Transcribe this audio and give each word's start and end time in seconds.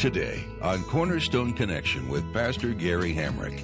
Today 0.00 0.46
on 0.62 0.82
Cornerstone 0.84 1.52
Connection 1.52 2.08
with 2.08 2.32
Pastor 2.32 2.72
Gary 2.72 3.12
Hamrick. 3.12 3.60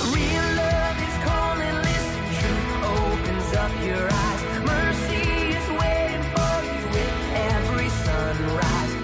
Real 0.00 0.46
love 0.56 0.96
is 0.96 1.16
calling, 1.28 1.76
listen, 1.76 2.24
truth 2.40 2.72
opens 2.88 3.52
up 3.54 3.70
your 3.84 4.08
eyes. 4.10 4.42
Mercy 4.64 5.28
is 5.50 5.68
waiting 5.78 6.22
for 6.32 6.54
you 6.64 6.80
with 6.88 7.14
every 7.34 7.90
sunrise. 7.90 8.94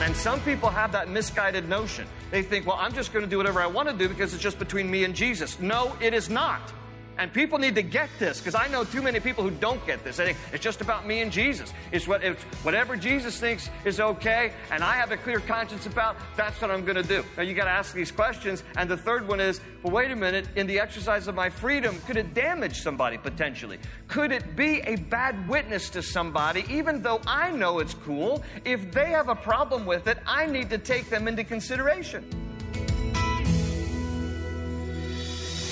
And 0.00 0.16
some 0.16 0.40
people 0.40 0.70
have 0.70 0.90
that 0.92 1.10
misguided 1.10 1.68
notion. 1.68 2.06
They 2.30 2.42
think, 2.42 2.66
well, 2.66 2.78
I'm 2.80 2.94
just 2.94 3.12
going 3.12 3.26
to 3.26 3.30
do 3.30 3.36
whatever 3.36 3.60
I 3.60 3.66
want 3.66 3.90
to 3.90 3.94
do 3.94 4.08
because 4.08 4.32
it's 4.32 4.42
just 4.42 4.58
between 4.58 4.90
me 4.90 5.04
and 5.04 5.14
Jesus. 5.14 5.60
No, 5.60 5.94
it 6.00 6.14
is 6.14 6.30
not. 6.30 6.72
And 7.18 7.32
people 7.32 7.58
need 7.58 7.74
to 7.76 7.82
get 7.82 8.08
this 8.18 8.38
because 8.40 8.54
I 8.54 8.66
know 8.68 8.84
too 8.84 9.02
many 9.02 9.20
people 9.20 9.44
who 9.44 9.50
don't 9.50 9.84
get 9.86 10.02
this. 10.02 10.16
They 10.16 10.26
think 10.26 10.38
it's 10.52 10.62
just 10.62 10.80
about 10.80 11.06
me 11.06 11.20
and 11.20 11.30
Jesus. 11.30 11.72
It's, 11.92 12.08
what, 12.08 12.24
it's 12.24 12.42
whatever 12.64 12.96
Jesus 12.96 13.38
thinks 13.38 13.70
is 13.84 14.00
okay 14.00 14.52
and 14.70 14.82
I 14.82 14.94
have 14.94 15.12
a 15.12 15.16
clear 15.16 15.40
conscience 15.40 15.86
about, 15.86 16.16
that's 16.36 16.60
what 16.60 16.70
I'm 16.70 16.84
going 16.84 16.96
to 16.96 17.02
do. 17.02 17.24
Now 17.36 17.42
you 17.42 17.54
got 17.54 17.64
to 17.64 17.70
ask 17.70 17.94
these 17.94 18.10
questions. 18.10 18.64
And 18.76 18.90
the 18.90 18.96
third 18.96 19.28
one 19.28 19.40
is, 19.40 19.60
well, 19.82 19.92
wait 19.92 20.10
a 20.10 20.16
minute, 20.16 20.48
in 20.56 20.66
the 20.66 20.80
exercise 20.80 21.28
of 21.28 21.34
my 21.34 21.48
freedom, 21.48 22.00
could 22.06 22.16
it 22.16 22.34
damage 22.34 22.82
somebody 22.82 23.18
potentially? 23.18 23.78
Could 24.08 24.32
it 24.32 24.56
be 24.56 24.80
a 24.80 24.96
bad 24.96 25.48
witness 25.48 25.90
to 25.90 26.02
somebody, 26.02 26.64
even 26.68 27.02
though 27.02 27.20
I 27.26 27.50
know 27.50 27.78
it's 27.78 27.94
cool? 27.94 28.42
If 28.64 28.90
they 28.92 29.10
have 29.10 29.28
a 29.28 29.34
problem 29.34 29.86
with 29.86 30.08
it, 30.08 30.18
I 30.26 30.46
need 30.46 30.70
to 30.70 30.78
take 30.78 31.08
them 31.10 31.28
into 31.28 31.44
consideration. 31.44 32.43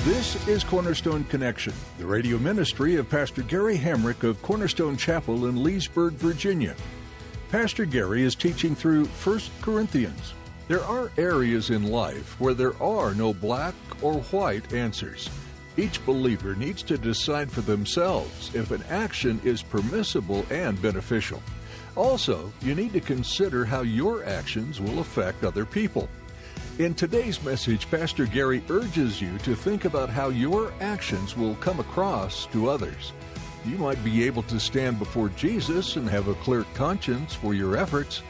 This 0.05 0.49
is 0.49 0.65
Cornerstone 0.65 1.23
Connection, 1.23 1.73
the 1.97 2.07
radio 2.07 2.37
ministry 2.37 2.97
of 2.97 3.09
Pastor 3.09 3.43
Gary 3.43 3.79
Hamrick 3.79 4.25
of 4.25 4.43
Cornerstone 4.43 4.97
Chapel 4.97 5.47
in 5.47 5.63
Leesburg, 5.63 6.15
Virginia. 6.15 6.75
Pastor 7.53 7.85
Gary 7.85 8.25
is 8.25 8.35
teaching 8.35 8.75
through 8.75 9.05
1 9.05 9.41
Corinthians. 9.61 10.35
There 10.67 10.83
are 10.83 11.13
areas 11.17 11.71
in 11.71 11.85
life 11.85 12.35
where 12.41 12.53
there 12.53 12.75
are 12.83 13.15
no 13.15 13.33
black 13.33 13.75
or 14.03 14.15
white 14.33 14.73
answers. 14.73 15.31
Each 15.77 16.05
believer 16.05 16.57
needs 16.57 16.83
to 16.83 16.99
decide 16.99 17.49
for 17.49 17.61
themselves 17.61 18.53
if 18.57 18.73
an 18.73 18.83
action 18.91 19.41
is 19.45 19.63
permissible 19.63 20.45
and 20.51 20.83
beneficial. 20.83 21.41
Also, 21.95 22.53
you 22.61 22.75
need 22.75 22.93
to 22.95 23.01
consider 23.01 23.65
how 23.65 23.83
your 23.83 24.25
actions 24.25 24.81
will 24.81 24.99
affect 24.99 25.45
other 25.45 25.65
people. 25.65 26.09
In 26.79 26.95
today's 26.95 27.43
message, 27.45 27.89
Pastor 27.91 28.25
Gary 28.25 28.65
urges 28.71 29.21
you 29.21 29.37
to 29.41 29.55
think 29.55 29.85
about 29.85 30.09
how 30.09 30.31
your 30.31 30.73
actions 30.81 31.37
will 31.37 31.55
come 31.57 31.81
across 31.81 32.47
to 32.47 32.71
others. 32.71 33.13
You 33.67 33.77
might 33.77 34.03
be 34.03 34.25
able 34.25 34.43
to 34.45 34.59
stand 34.59 34.99
before 34.99 35.29
Jesus 35.29 35.97
and 35.97 36.09
have 36.09 36.29
a 36.29 36.35
clear 36.37 36.65
conscience 36.73 37.35
for 37.35 37.53
your 37.53 37.77
efforts, 37.77 38.23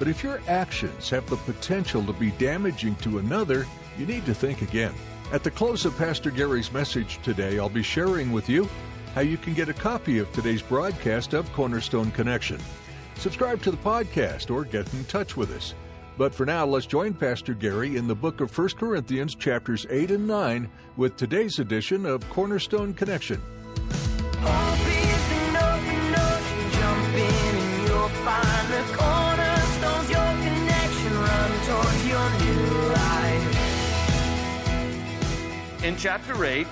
but 0.00 0.08
if 0.08 0.24
your 0.24 0.40
actions 0.48 1.08
have 1.10 1.30
the 1.30 1.36
potential 1.36 2.04
to 2.06 2.12
be 2.12 2.32
damaging 2.32 2.96
to 2.96 3.18
another, 3.18 3.66
you 3.96 4.04
need 4.04 4.26
to 4.26 4.34
think 4.34 4.62
again. 4.62 4.92
At 5.32 5.44
the 5.44 5.52
close 5.52 5.84
of 5.84 5.96
Pastor 5.96 6.32
Gary's 6.32 6.72
message 6.72 7.20
today, 7.22 7.60
I'll 7.60 7.68
be 7.68 7.84
sharing 7.84 8.32
with 8.32 8.48
you 8.48 8.68
how 9.14 9.20
you 9.20 9.38
can 9.38 9.54
get 9.54 9.68
a 9.68 9.72
copy 9.72 10.18
of 10.18 10.30
today's 10.32 10.60
broadcast 10.60 11.34
of 11.34 11.50
Cornerstone 11.52 12.10
Connection. 12.10 12.58
Subscribe 13.14 13.62
to 13.62 13.70
the 13.70 13.76
podcast 13.76 14.52
or 14.52 14.64
get 14.64 14.92
in 14.92 15.04
touch 15.04 15.36
with 15.36 15.52
us. 15.52 15.72
But 16.18 16.34
for 16.34 16.46
now, 16.46 16.64
let's 16.64 16.86
join 16.86 17.12
Pastor 17.12 17.52
Gary 17.52 17.96
in 17.96 18.08
the 18.08 18.14
book 18.14 18.40
of 18.40 18.56
1 18.56 18.70
Corinthians, 18.70 19.34
chapters 19.34 19.86
8 19.90 20.10
and 20.12 20.26
9, 20.26 20.70
with 20.96 21.16
today's 21.16 21.58
edition 21.58 22.06
of 22.06 22.28
Cornerstone 22.30 22.94
Connection. 22.94 23.42
In 35.84 35.96
chapter 35.96 36.44
8, 36.44 36.66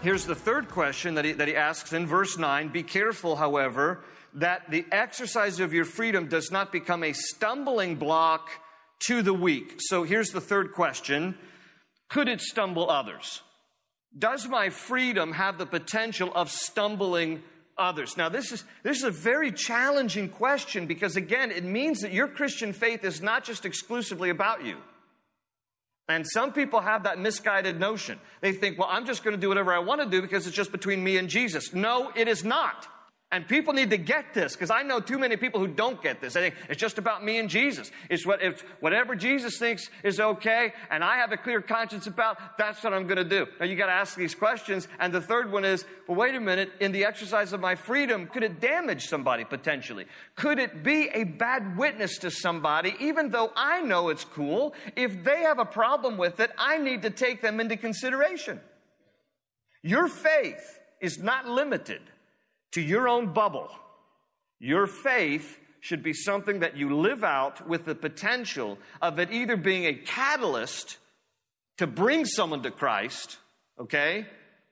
here's 0.00 0.26
the 0.26 0.34
third 0.34 0.68
question 0.68 1.14
that 1.14 1.24
he, 1.24 1.32
that 1.32 1.46
he 1.46 1.54
asks 1.54 1.92
in 1.92 2.06
verse 2.06 2.38
9 2.38 2.68
Be 2.68 2.82
careful, 2.82 3.36
however, 3.36 4.00
that 4.34 4.70
the 4.70 4.84
exercise 4.90 5.60
of 5.60 5.72
your 5.72 5.84
freedom 5.84 6.28
does 6.28 6.50
not 6.50 6.72
become 6.72 7.04
a 7.04 7.12
stumbling 7.12 7.96
block 7.96 8.50
to 9.06 9.22
the 9.22 9.34
weak. 9.34 9.76
So 9.78 10.02
here's 10.02 10.30
the 10.30 10.40
third 10.40 10.72
question 10.72 11.36
Could 12.08 12.28
it 12.28 12.40
stumble 12.40 12.90
others? 12.90 13.42
Does 14.16 14.46
my 14.46 14.70
freedom 14.70 15.32
have 15.32 15.58
the 15.58 15.66
potential 15.66 16.32
of 16.34 16.50
stumbling 16.50 17.42
others? 17.76 18.16
Now, 18.16 18.28
this 18.28 18.52
is, 18.52 18.64
this 18.84 18.98
is 18.98 19.04
a 19.04 19.10
very 19.10 19.50
challenging 19.50 20.28
question 20.28 20.86
because, 20.86 21.16
again, 21.16 21.50
it 21.50 21.64
means 21.64 22.00
that 22.00 22.12
your 22.12 22.28
Christian 22.28 22.72
faith 22.72 23.02
is 23.02 23.20
not 23.20 23.42
just 23.42 23.66
exclusively 23.66 24.30
about 24.30 24.64
you. 24.64 24.76
And 26.08 26.24
some 26.28 26.52
people 26.52 26.80
have 26.80 27.04
that 27.04 27.18
misguided 27.18 27.80
notion. 27.80 28.20
They 28.40 28.52
think, 28.52 28.78
well, 28.78 28.88
I'm 28.90 29.06
just 29.06 29.24
going 29.24 29.34
to 29.34 29.40
do 29.40 29.48
whatever 29.48 29.72
I 29.72 29.78
want 29.78 30.02
to 30.02 30.08
do 30.08 30.22
because 30.22 30.46
it's 30.46 30.54
just 30.54 30.70
between 30.70 31.02
me 31.02 31.16
and 31.16 31.28
Jesus. 31.28 31.72
No, 31.72 32.12
it 32.14 32.28
is 32.28 32.44
not. 32.44 32.86
And 33.34 33.48
people 33.48 33.74
need 33.74 33.90
to 33.90 33.96
get 33.96 34.32
this 34.32 34.52
because 34.52 34.70
I 34.70 34.84
know 34.84 35.00
too 35.00 35.18
many 35.18 35.36
people 35.36 35.58
who 35.58 35.66
don't 35.66 36.00
get 36.00 36.20
this. 36.20 36.34
They 36.34 36.40
think 36.40 36.54
it's 36.68 36.80
just 36.80 36.98
about 36.98 37.24
me 37.24 37.40
and 37.40 37.50
Jesus. 37.50 37.90
It's, 38.08 38.24
what, 38.24 38.40
it's 38.40 38.62
whatever 38.78 39.16
Jesus 39.16 39.58
thinks 39.58 39.90
is 40.04 40.20
okay 40.20 40.72
and 40.88 41.02
I 41.02 41.16
have 41.16 41.32
a 41.32 41.36
clear 41.36 41.60
conscience 41.60 42.06
about, 42.06 42.38
that's 42.56 42.84
what 42.84 42.94
I'm 42.94 43.08
going 43.08 43.16
to 43.16 43.24
do. 43.24 43.48
Now 43.58 43.66
you 43.66 43.74
got 43.74 43.86
to 43.86 43.92
ask 43.92 44.14
these 44.14 44.36
questions. 44.36 44.86
And 45.00 45.12
the 45.12 45.20
third 45.20 45.50
one 45.50 45.64
is, 45.64 45.84
well, 46.06 46.16
wait 46.16 46.36
a 46.36 46.40
minute, 46.40 46.70
in 46.78 46.92
the 46.92 47.04
exercise 47.04 47.52
of 47.52 47.58
my 47.58 47.74
freedom, 47.74 48.28
could 48.28 48.44
it 48.44 48.60
damage 48.60 49.08
somebody 49.08 49.44
potentially? 49.44 50.06
Could 50.36 50.60
it 50.60 50.84
be 50.84 51.08
a 51.12 51.24
bad 51.24 51.76
witness 51.76 52.18
to 52.18 52.30
somebody, 52.30 52.94
even 53.00 53.30
though 53.30 53.50
I 53.56 53.80
know 53.80 54.10
it's 54.10 54.22
cool? 54.22 54.74
If 54.94 55.24
they 55.24 55.40
have 55.40 55.58
a 55.58 55.64
problem 55.64 56.18
with 56.18 56.38
it, 56.38 56.52
I 56.56 56.78
need 56.78 57.02
to 57.02 57.10
take 57.10 57.42
them 57.42 57.58
into 57.58 57.76
consideration. 57.76 58.60
Your 59.82 60.06
faith 60.06 60.78
is 61.00 61.18
not 61.18 61.48
limited 61.48 62.00
to 62.74 62.82
your 62.82 63.08
own 63.08 63.32
bubble. 63.32 63.70
Your 64.60 64.86
faith 64.86 65.58
should 65.80 66.02
be 66.02 66.12
something 66.12 66.60
that 66.60 66.76
you 66.76 66.96
live 66.96 67.24
out 67.24 67.68
with 67.68 67.84
the 67.84 67.94
potential 67.94 68.78
of 69.02 69.18
it 69.18 69.30
either 69.32 69.56
being 69.56 69.86
a 69.86 69.94
catalyst 69.94 70.98
to 71.78 71.86
bring 71.86 72.24
someone 72.24 72.62
to 72.62 72.70
Christ, 72.70 73.38
okay? 73.78 74.26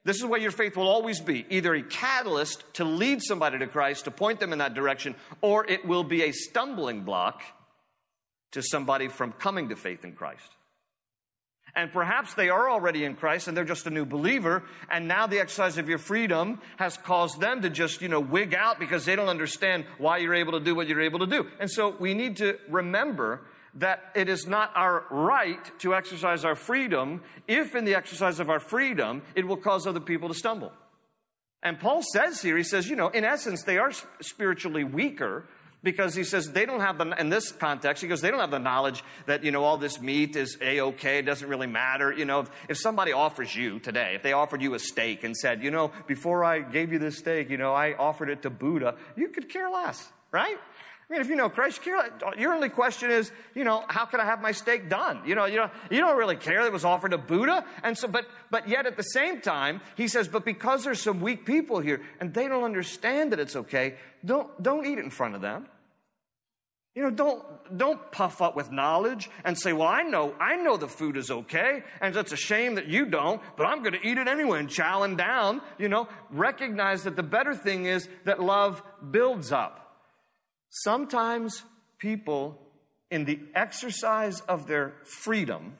This 0.04 0.16
is 0.16 0.24
what 0.24 0.40
your 0.40 0.50
faith 0.50 0.76
will 0.76 0.88
always 0.88 1.20
be 1.20 1.46
either 1.50 1.74
a 1.74 1.82
catalyst 1.82 2.64
to 2.74 2.84
lead 2.84 3.22
somebody 3.22 3.58
to 3.58 3.66
Christ, 3.66 4.04
to 4.04 4.10
point 4.10 4.40
them 4.40 4.52
in 4.52 4.58
that 4.58 4.74
direction, 4.74 5.14
or 5.40 5.66
it 5.66 5.84
will 5.84 6.04
be 6.04 6.22
a 6.22 6.32
stumbling 6.32 7.02
block 7.02 7.42
to 8.52 8.62
somebody 8.62 9.08
from 9.08 9.32
coming 9.32 9.68
to 9.68 9.76
faith 9.76 10.04
in 10.04 10.12
Christ. 10.12 10.48
And 11.74 11.90
perhaps 11.90 12.34
they 12.34 12.50
are 12.50 12.68
already 12.68 13.04
in 13.04 13.14
Christ 13.14 13.48
and 13.48 13.56
they're 13.56 13.64
just 13.64 13.86
a 13.86 13.90
new 13.90 14.04
believer. 14.04 14.62
And 14.90 15.08
now 15.08 15.26
the 15.26 15.40
exercise 15.40 15.78
of 15.78 15.88
your 15.88 15.98
freedom 15.98 16.60
has 16.76 16.98
caused 16.98 17.40
them 17.40 17.62
to 17.62 17.70
just, 17.70 18.02
you 18.02 18.08
know, 18.08 18.20
wig 18.20 18.54
out 18.54 18.78
because 18.78 19.06
they 19.06 19.16
don't 19.16 19.28
understand 19.28 19.86
why 19.96 20.18
you're 20.18 20.34
able 20.34 20.52
to 20.52 20.60
do 20.60 20.74
what 20.74 20.86
you're 20.86 21.00
able 21.00 21.20
to 21.20 21.26
do. 21.26 21.46
And 21.60 21.70
so 21.70 21.96
we 21.98 22.12
need 22.12 22.36
to 22.38 22.58
remember 22.68 23.40
that 23.74 24.00
it 24.14 24.28
is 24.28 24.46
not 24.46 24.70
our 24.74 25.06
right 25.10 25.78
to 25.78 25.94
exercise 25.94 26.44
our 26.44 26.54
freedom 26.54 27.22
if 27.48 27.74
in 27.74 27.86
the 27.86 27.94
exercise 27.94 28.38
of 28.38 28.50
our 28.50 28.60
freedom 28.60 29.22
it 29.34 29.46
will 29.46 29.56
cause 29.56 29.86
other 29.86 30.00
people 30.00 30.28
to 30.28 30.34
stumble. 30.34 30.72
And 31.62 31.80
Paul 31.80 32.02
says 32.02 32.42
here, 32.42 32.56
he 32.56 32.64
says, 32.64 32.90
you 32.90 32.96
know, 32.96 33.08
in 33.08 33.24
essence, 33.24 33.62
they 33.62 33.78
are 33.78 33.92
spiritually 34.20 34.84
weaker 34.84 35.46
because 35.82 36.14
he 36.14 36.24
says 36.24 36.52
they 36.52 36.64
don't 36.64 36.80
have 36.80 36.98
the, 36.98 37.10
in 37.20 37.28
this 37.28 37.52
context, 37.52 38.02
he 38.02 38.08
goes, 38.08 38.20
they 38.20 38.30
don't 38.30 38.40
have 38.40 38.50
the 38.50 38.58
knowledge 38.58 39.02
that, 39.26 39.44
you 39.44 39.50
know, 39.50 39.64
all 39.64 39.76
this 39.76 40.00
meat 40.00 40.36
is 40.36 40.56
A-OK, 40.60 41.18
it 41.18 41.22
doesn't 41.22 41.48
really 41.48 41.66
matter. 41.66 42.12
You 42.12 42.24
know, 42.24 42.40
if, 42.40 42.50
if 42.68 42.78
somebody 42.78 43.12
offers 43.12 43.54
you 43.54 43.78
today, 43.80 44.14
if 44.14 44.22
they 44.22 44.32
offered 44.32 44.62
you 44.62 44.74
a 44.74 44.78
steak 44.78 45.24
and 45.24 45.36
said, 45.36 45.62
you 45.62 45.70
know, 45.70 45.92
before 46.06 46.44
I 46.44 46.60
gave 46.60 46.92
you 46.92 46.98
this 46.98 47.18
steak, 47.18 47.50
you 47.50 47.56
know, 47.56 47.72
I 47.72 47.94
offered 47.94 48.30
it 48.30 48.42
to 48.42 48.50
Buddha, 48.50 48.96
you 49.16 49.28
could 49.28 49.48
care 49.48 49.68
less. 49.70 50.10
right? 50.32 50.56
I 51.12 51.14
mean, 51.14 51.20
if 51.20 51.28
you 51.28 51.36
know 51.36 51.50
Christ, 51.50 51.84
your 51.84 52.54
only 52.54 52.70
question 52.70 53.10
is, 53.10 53.30
you 53.54 53.64
know, 53.64 53.84
how 53.86 54.06
can 54.06 54.18
I 54.18 54.24
have 54.24 54.40
my 54.40 54.52
steak 54.52 54.88
done? 54.88 55.20
You 55.26 55.34
know, 55.34 55.44
you 55.44 55.62
you 55.90 56.00
don't 56.00 56.16
really 56.16 56.36
care 56.36 56.62
that 56.62 56.68
it 56.68 56.72
was 56.72 56.86
offered 56.86 57.10
to 57.10 57.18
Buddha. 57.18 57.66
And 57.82 57.98
so, 57.98 58.08
but, 58.08 58.24
but 58.50 58.66
yet 58.66 58.86
at 58.86 58.96
the 58.96 59.02
same 59.02 59.42
time, 59.42 59.82
he 59.94 60.08
says, 60.08 60.26
but 60.26 60.46
because 60.46 60.84
there's 60.84 61.02
some 61.02 61.20
weak 61.20 61.44
people 61.44 61.80
here 61.80 62.00
and 62.18 62.32
they 62.32 62.48
don't 62.48 62.64
understand 62.64 63.32
that 63.32 63.40
it's 63.40 63.56
okay, 63.56 63.96
don't, 64.24 64.62
don't 64.62 64.86
eat 64.86 64.96
it 64.96 65.04
in 65.04 65.10
front 65.10 65.34
of 65.34 65.42
them. 65.42 65.66
You 66.94 67.02
know, 67.02 67.10
don't, 67.10 67.44
don't 67.76 68.10
puff 68.10 68.40
up 68.40 68.56
with 68.56 68.72
knowledge 68.72 69.28
and 69.44 69.58
say, 69.58 69.74
well, 69.74 69.88
I 69.88 70.04
know, 70.04 70.34
I 70.40 70.56
know 70.56 70.78
the 70.78 70.88
food 70.88 71.18
is 71.18 71.30
okay, 71.30 71.82
and 72.00 72.16
it's 72.16 72.32
a 72.32 72.36
shame 72.38 72.76
that 72.76 72.86
you 72.86 73.04
don't, 73.04 73.42
but 73.58 73.64
I'm 73.64 73.82
going 73.82 74.00
to 74.00 74.06
eat 74.06 74.16
it 74.16 74.28
anyway 74.28 74.60
and 74.60 74.68
chowing 74.70 75.18
down. 75.18 75.60
You 75.76 75.90
know, 75.90 76.08
recognize 76.30 77.02
that 77.02 77.16
the 77.16 77.22
better 77.22 77.54
thing 77.54 77.84
is 77.84 78.08
that 78.24 78.42
love 78.42 78.82
builds 79.10 79.52
up. 79.52 79.81
Sometimes 80.74 81.64
people, 81.98 82.58
in 83.10 83.26
the 83.26 83.38
exercise 83.54 84.40
of 84.48 84.66
their 84.66 84.94
freedom, 85.04 85.76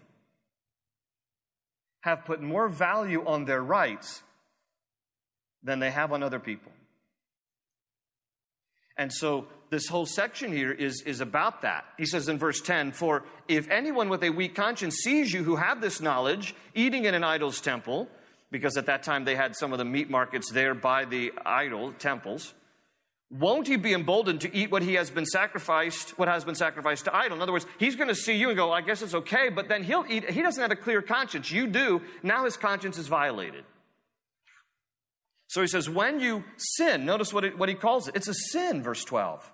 have 2.03 2.27
put 2.27 2.43
more 2.43 2.69
value 2.69 3.25
on 3.27 3.47
their 3.47 3.63
rights 3.63 4.23
than 5.63 5.79
they 5.79 5.91
have 5.91 6.13
on 6.13 6.23
other 6.23 6.39
people. 6.39 6.73
And 8.99 9.11
so 9.11 9.47
this 9.71 9.89
whole 9.89 10.05
section 10.05 10.53
here 10.53 10.71
is, 10.71 11.03
is 11.07 11.23
about 11.23 11.63
that. 11.63 11.87
He 11.97 12.05
says 12.05 12.29
in 12.29 12.39
verse 12.39 12.61
10 12.61 12.93
For 12.93 13.25
if 13.49 13.71
anyone 13.71 14.11
with 14.11 14.23
a 14.23 14.29
weak 14.29 14.55
conscience 14.55 14.97
sees 14.97 15.33
you 15.33 15.43
who 15.43 15.57
have 15.57 15.81
this 15.81 16.03
knowledge 16.03 16.55
eating 16.75 17.07
in 17.07 17.15
an 17.15 17.25
idol's 17.25 17.63
temple, 17.63 18.09
because 18.51 18.77
at 18.77 18.87
that 18.87 19.05
time 19.05 19.25
they 19.25 19.37
had 19.37 19.57
some 19.57 19.73
of 19.73 19.79
the 19.79 19.87
meat 19.87 20.11
markets 20.11 20.51
there 20.51 20.75
by 20.75 21.07
the 21.07 21.33
idol 21.47 21.93
temples, 21.93 22.53
won't 23.33 23.67
he 23.67 23.77
be 23.77 23.95
emboldened 23.95 24.43
to 24.43 24.55
eat 24.55 24.71
what 24.71 24.83
he 24.83 24.95
has 24.95 25.11
been 25.11 25.25
sacrificed, 25.25 26.19
what 26.19 26.29
has 26.29 26.45
been 26.45 26.55
sacrificed 26.55 27.07
to 27.07 27.17
idol? 27.17 27.39
In 27.39 27.43
other 27.43 27.53
words, 27.53 27.67
he's 27.79 27.97
going 27.97 28.09
to 28.09 28.15
see 28.15 28.35
you 28.35 28.49
and 28.49 28.57
go, 28.57 28.71
I 28.71 28.83
guess 28.83 29.01
it's 29.01 29.15
okay, 29.15 29.49
but 29.49 29.69
then 29.69 29.83
he'll 29.83 30.05
eat. 30.09 30.31
He 30.31 30.43
doesn't 30.43 30.61
have 30.61 30.71
a 30.71 30.77
clear 30.77 31.01
conscience. 31.01 31.51
You 31.51 31.67
do. 31.67 32.03
Now 32.23 32.45
his 32.45 32.59
conscience 32.59 32.99
is 32.99 33.09
violated. 33.09 33.65
So 35.49 35.63
he 35.63 35.67
says, 35.67 35.89
when 35.89 36.21
you 36.21 36.45
sin, 36.59 37.07
notice 37.07 37.33
what, 37.33 37.45
it, 37.45 37.59
what 37.59 37.71
he 37.71 37.75
calls 37.75 38.07
it. 38.09 38.17
It's 38.17 38.29
a 38.29 38.35
sin, 38.35 38.83
verse 38.83 39.03
12. 39.05 39.51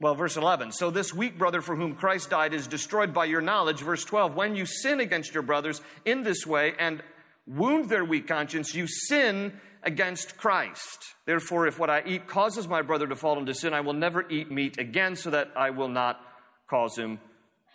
Well, 0.00 0.14
verse 0.14 0.38
11. 0.38 0.72
So 0.72 0.90
this 0.90 1.12
weak 1.12 1.36
brother 1.36 1.60
for 1.60 1.76
whom 1.76 1.94
Christ 1.94 2.30
died 2.30 2.54
is 2.54 2.66
destroyed 2.66 3.12
by 3.12 3.26
your 3.26 3.42
knowledge. 3.42 3.80
Verse 3.80 4.04
12. 4.04 4.34
When 4.34 4.56
you 4.56 4.64
sin 4.64 5.00
against 5.00 5.34
your 5.34 5.42
brothers 5.42 5.82
in 6.06 6.22
this 6.22 6.46
way 6.46 6.72
and 6.78 7.02
wound 7.46 7.90
their 7.90 8.04
weak 8.06 8.26
conscience, 8.26 8.74
you 8.74 8.86
sin 8.86 9.52
against 9.82 10.36
Christ. 10.36 11.14
Therefore, 11.26 11.66
if 11.66 11.78
what 11.78 11.90
I 11.90 12.02
eat 12.06 12.26
causes 12.26 12.68
my 12.68 12.82
brother 12.82 13.06
to 13.06 13.16
fall 13.16 13.38
into 13.38 13.54
sin, 13.54 13.72
I 13.72 13.80
will 13.80 13.94
never 13.94 14.28
eat 14.28 14.50
meat 14.50 14.78
again 14.78 15.16
so 15.16 15.30
that 15.30 15.50
I 15.56 15.70
will 15.70 15.88
not 15.88 16.20
cause 16.68 16.96
him 16.96 17.18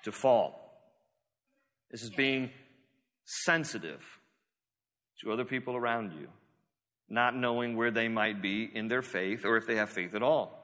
to 0.03 0.11
fall. 0.11 0.61
This 1.91 2.03
is 2.03 2.11
being 2.11 2.51
sensitive 3.25 4.03
to 5.21 5.31
other 5.31 5.45
people 5.45 5.75
around 5.75 6.13
you, 6.13 6.27
not 7.09 7.35
knowing 7.35 7.75
where 7.75 7.91
they 7.91 8.07
might 8.07 8.41
be 8.41 8.69
in 8.73 8.87
their 8.87 9.01
faith 9.01 9.45
or 9.45 9.57
if 9.57 9.65
they 9.65 9.75
have 9.75 9.89
faith 9.89 10.13
at 10.13 10.23
all. 10.23 10.61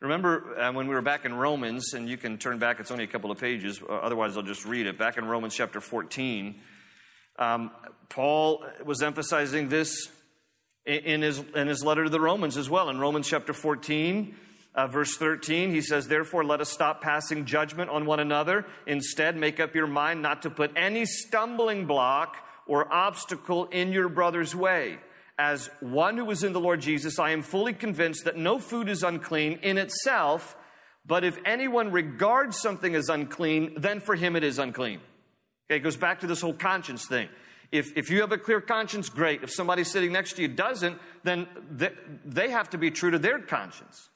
Remember 0.00 0.58
uh, 0.58 0.72
when 0.72 0.88
we 0.88 0.94
were 0.94 1.02
back 1.02 1.24
in 1.24 1.32
Romans, 1.32 1.94
and 1.94 2.08
you 2.08 2.16
can 2.16 2.36
turn 2.36 2.58
back, 2.58 2.80
it's 2.80 2.90
only 2.90 3.04
a 3.04 3.08
couple 3.08 3.30
of 3.30 3.38
pages, 3.38 3.80
uh, 3.80 3.92
otherwise 3.92 4.36
I'll 4.36 4.42
just 4.42 4.64
read 4.64 4.86
it. 4.86 4.98
Back 4.98 5.16
in 5.16 5.24
Romans 5.24 5.54
chapter 5.54 5.80
14, 5.80 6.56
um, 7.38 7.70
Paul 8.08 8.64
was 8.84 9.00
emphasizing 9.00 9.68
this 9.68 10.08
in 10.86 11.22
his, 11.22 11.42
in 11.54 11.68
his 11.68 11.84
letter 11.84 12.04
to 12.04 12.10
the 12.10 12.20
Romans 12.20 12.56
as 12.56 12.68
well. 12.68 12.88
In 12.88 12.98
Romans 12.98 13.28
chapter 13.28 13.52
14, 13.52 14.34
uh, 14.74 14.86
verse 14.86 15.16
13, 15.16 15.70
he 15.70 15.80
says, 15.80 16.08
Therefore, 16.08 16.44
let 16.44 16.60
us 16.60 16.70
stop 16.70 17.02
passing 17.02 17.44
judgment 17.44 17.90
on 17.90 18.06
one 18.06 18.20
another. 18.20 18.66
Instead, 18.86 19.36
make 19.36 19.60
up 19.60 19.74
your 19.74 19.86
mind 19.86 20.22
not 20.22 20.42
to 20.42 20.50
put 20.50 20.72
any 20.76 21.04
stumbling 21.04 21.86
block 21.86 22.36
or 22.66 22.92
obstacle 22.92 23.66
in 23.66 23.92
your 23.92 24.08
brother's 24.08 24.54
way. 24.54 24.98
As 25.38 25.70
one 25.80 26.16
who 26.16 26.30
is 26.30 26.44
in 26.44 26.52
the 26.52 26.60
Lord 26.60 26.80
Jesus, 26.80 27.18
I 27.18 27.30
am 27.30 27.42
fully 27.42 27.72
convinced 27.72 28.24
that 28.24 28.36
no 28.36 28.58
food 28.58 28.88
is 28.88 29.02
unclean 29.02 29.60
in 29.62 29.78
itself, 29.78 30.56
but 31.06 31.24
if 31.24 31.38
anyone 31.44 31.90
regards 31.90 32.58
something 32.58 32.94
as 32.94 33.08
unclean, 33.08 33.74
then 33.76 34.00
for 34.00 34.14
him 34.14 34.36
it 34.36 34.44
is 34.44 34.58
unclean. 34.58 35.00
Okay, 35.68 35.76
it 35.76 35.80
goes 35.80 35.96
back 35.96 36.20
to 36.20 36.26
this 36.26 36.40
whole 36.40 36.52
conscience 36.52 37.06
thing. 37.06 37.28
If, 37.72 37.96
if 37.96 38.10
you 38.10 38.20
have 38.20 38.32
a 38.32 38.38
clear 38.38 38.60
conscience, 38.60 39.08
great. 39.08 39.42
If 39.42 39.50
somebody 39.50 39.82
sitting 39.82 40.12
next 40.12 40.34
to 40.34 40.42
you 40.42 40.48
doesn't, 40.48 40.98
then 41.24 41.48
they, 41.70 41.90
they 42.24 42.50
have 42.50 42.68
to 42.70 42.78
be 42.78 42.90
true 42.90 43.10
to 43.10 43.18
their 43.18 43.38
conscience. 43.38 44.10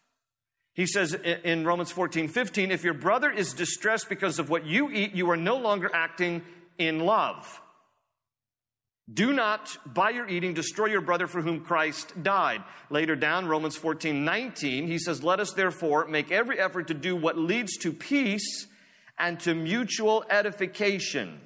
He 0.75 0.87
says 0.87 1.15
in 1.15 1.65
Romans 1.65 1.91
14, 1.91 2.29
15, 2.29 2.71
if 2.71 2.85
your 2.85 2.93
brother 2.93 3.31
is 3.31 3.55
distressed 3.55 4.11
because 4.11 4.39
of 4.39 4.51
what 4.51 4.67
you 4.67 4.91
eat, 4.91 5.15
you 5.15 5.31
are 5.31 5.37
no 5.37 5.57
longer 5.57 5.91
acting 5.93 6.43
in 6.77 7.01
love. 7.01 7.63
Do 9.11 9.33
not, 9.33 9.79
by 9.87 10.11
your 10.11 10.29
eating, 10.29 10.53
destroy 10.53 10.87
your 10.87 11.01
brother 11.01 11.27
for 11.27 11.41
whom 11.41 11.61
Christ 11.61 12.23
died. 12.23 12.63
Later 12.91 13.17
down, 13.17 13.47
Romans 13.47 13.77
14, 13.77 14.23
19, 14.23 14.87
he 14.87 14.99
says, 14.99 15.23
Let 15.23 15.41
us 15.41 15.53
therefore 15.53 16.09
make 16.09 16.31
every 16.31 16.59
effort 16.59 16.89
to 16.89 16.95
do 16.95 17.17
what 17.17 17.39
leads 17.39 17.79
to 17.79 17.93
peace 17.93 18.67
and 19.19 19.41
to 19.41 19.55
mutual 19.55 20.25
edification. 20.29 21.41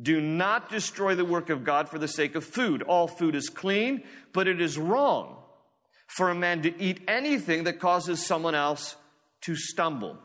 Do 0.00 0.20
not 0.20 0.68
destroy 0.68 1.14
the 1.14 1.24
work 1.24 1.48
of 1.48 1.64
God 1.64 1.88
for 1.88 1.98
the 1.98 2.08
sake 2.08 2.34
of 2.34 2.44
food. 2.44 2.82
All 2.82 3.08
food 3.08 3.34
is 3.34 3.48
clean, 3.48 4.02
but 4.32 4.46
it 4.46 4.60
is 4.60 4.78
wrong 4.78 5.36
for 6.06 6.30
a 6.30 6.34
man 6.34 6.62
to 6.62 6.80
eat 6.80 7.02
anything 7.08 7.64
that 7.64 7.80
causes 7.80 8.24
someone 8.24 8.54
else 8.54 8.96
to 9.42 9.56
stumble. 9.56 10.18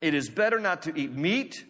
It 0.00 0.14
is 0.14 0.28
better 0.28 0.60
not 0.60 0.82
to 0.82 0.98
eat 0.98 1.12
meat, 1.12 1.64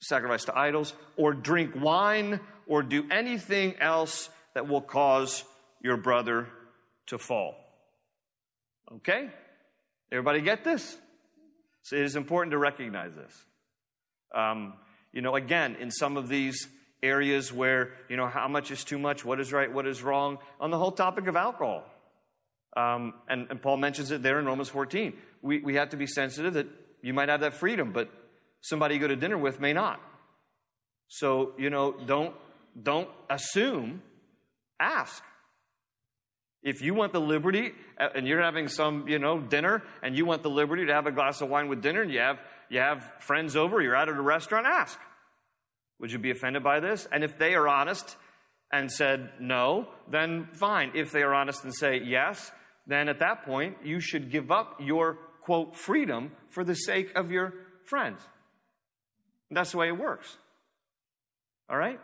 sacrificed 0.00 0.46
to 0.46 0.58
idols, 0.58 0.94
or 1.16 1.34
drink 1.34 1.74
wine, 1.76 2.40
or 2.66 2.82
do 2.82 3.04
anything 3.10 3.74
else 3.78 4.30
that 4.54 4.68
will 4.68 4.80
cause 4.80 5.44
your 5.82 5.96
brother 5.96 6.48
to 7.06 7.18
fall. 7.18 7.54
Okay? 8.90 9.28
Everybody 10.10 10.40
get 10.40 10.64
this? 10.64 10.96
So 11.82 11.96
it 11.96 12.02
is 12.02 12.16
important 12.16 12.52
to 12.52 12.58
recognize 12.58 13.14
this. 13.14 13.44
Um, 14.34 14.74
you 15.16 15.22
know, 15.22 15.34
again, 15.34 15.76
in 15.80 15.90
some 15.90 16.18
of 16.18 16.28
these 16.28 16.68
areas 17.02 17.50
where, 17.50 17.92
you 18.10 18.18
know, 18.18 18.26
how 18.26 18.48
much 18.48 18.70
is 18.70 18.84
too 18.84 18.98
much, 18.98 19.24
what 19.24 19.40
is 19.40 19.50
right, 19.50 19.72
what 19.72 19.86
is 19.86 20.02
wrong, 20.02 20.36
on 20.60 20.70
the 20.70 20.76
whole 20.76 20.92
topic 20.92 21.26
of 21.26 21.36
alcohol. 21.36 21.84
Um, 22.76 23.14
and, 23.26 23.46
and, 23.48 23.62
Paul 23.62 23.78
mentions 23.78 24.10
it 24.10 24.22
there 24.22 24.38
in 24.38 24.44
Romans 24.44 24.68
14. 24.68 25.14
We, 25.40 25.60
we 25.60 25.76
have 25.76 25.88
to 25.88 25.96
be 25.96 26.06
sensitive 26.06 26.52
that 26.52 26.66
you 27.00 27.14
might 27.14 27.30
have 27.30 27.40
that 27.40 27.54
freedom, 27.54 27.92
but 27.92 28.10
somebody 28.60 28.96
you 28.96 29.00
go 29.00 29.08
to 29.08 29.16
dinner 29.16 29.38
with 29.38 29.58
may 29.58 29.72
not. 29.72 30.02
So, 31.08 31.54
you 31.56 31.70
know, 31.70 31.92
don't, 32.04 32.34
don't 32.80 33.08
assume, 33.30 34.02
ask. 34.78 35.22
If 36.62 36.82
you 36.82 36.92
want 36.92 37.14
the 37.14 37.22
liberty, 37.22 37.72
uh, 37.98 38.08
and 38.14 38.28
you're 38.28 38.42
having 38.42 38.68
some, 38.68 39.08
you 39.08 39.18
know, 39.18 39.40
dinner, 39.40 39.82
and 40.02 40.14
you 40.14 40.26
want 40.26 40.42
the 40.42 40.50
liberty 40.50 40.84
to 40.84 40.92
have 40.92 41.06
a 41.06 41.12
glass 41.12 41.40
of 41.40 41.48
wine 41.48 41.68
with 41.68 41.80
dinner, 41.80 42.02
and 42.02 42.12
you 42.12 42.18
have 42.18 42.38
you 42.68 42.80
have 42.80 43.10
friends 43.20 43.56
over, 43.56 43.80
you're 43.80 43.96
out 43.96 44.08
at 44.08 44.16
a 44.16 44.22
restaurant, 44.22 44.66
ask. 44.66 44.98
Would 46.00 46.12
you 46.12 46.18
be 46.18 46.30
offended 46.30 46.62
by 46.62 46.80
this? 46.80 47.06
And 47.10 47.24
if 47.24 47.38
they 47.38 47.54
are 47.54 47.68
honest 47.68 48.16
and 48.72 48.90
said 48.90 49.30
no, 49.40 49.88
then 50.10 50.48
fine. 50.52 50.92
If 50.94 51.12
they 51.12 51.22
are 51.22 51.34
honest 51.34 51.64
and 51.64 51.74
say 51.74 52.00
yes, 52.04 52.50
then 52.86 53.08
at 53.08 53.20
that 53.20 53.44
point, 53.44 53.78
you 53.84 54.00
should 54.00 54.30
give 54.30 54.50
up 54.50 54.80
your 54.80 55.18
quote 55.42 55.76
freedom 55.76 56.32
for 56.50 56.64
the 56.64 56.74
sake 56.74 57.12
of 57.14 57.30
your 57.30 57.54
friends. 57.84 58.20
That's 59.50 59.72
the 59.72 59.78
way 59.78 59.88
it 59.88 59.98
works. 59.98 60.36
All 61.70 61.76
right? 61.76 62.00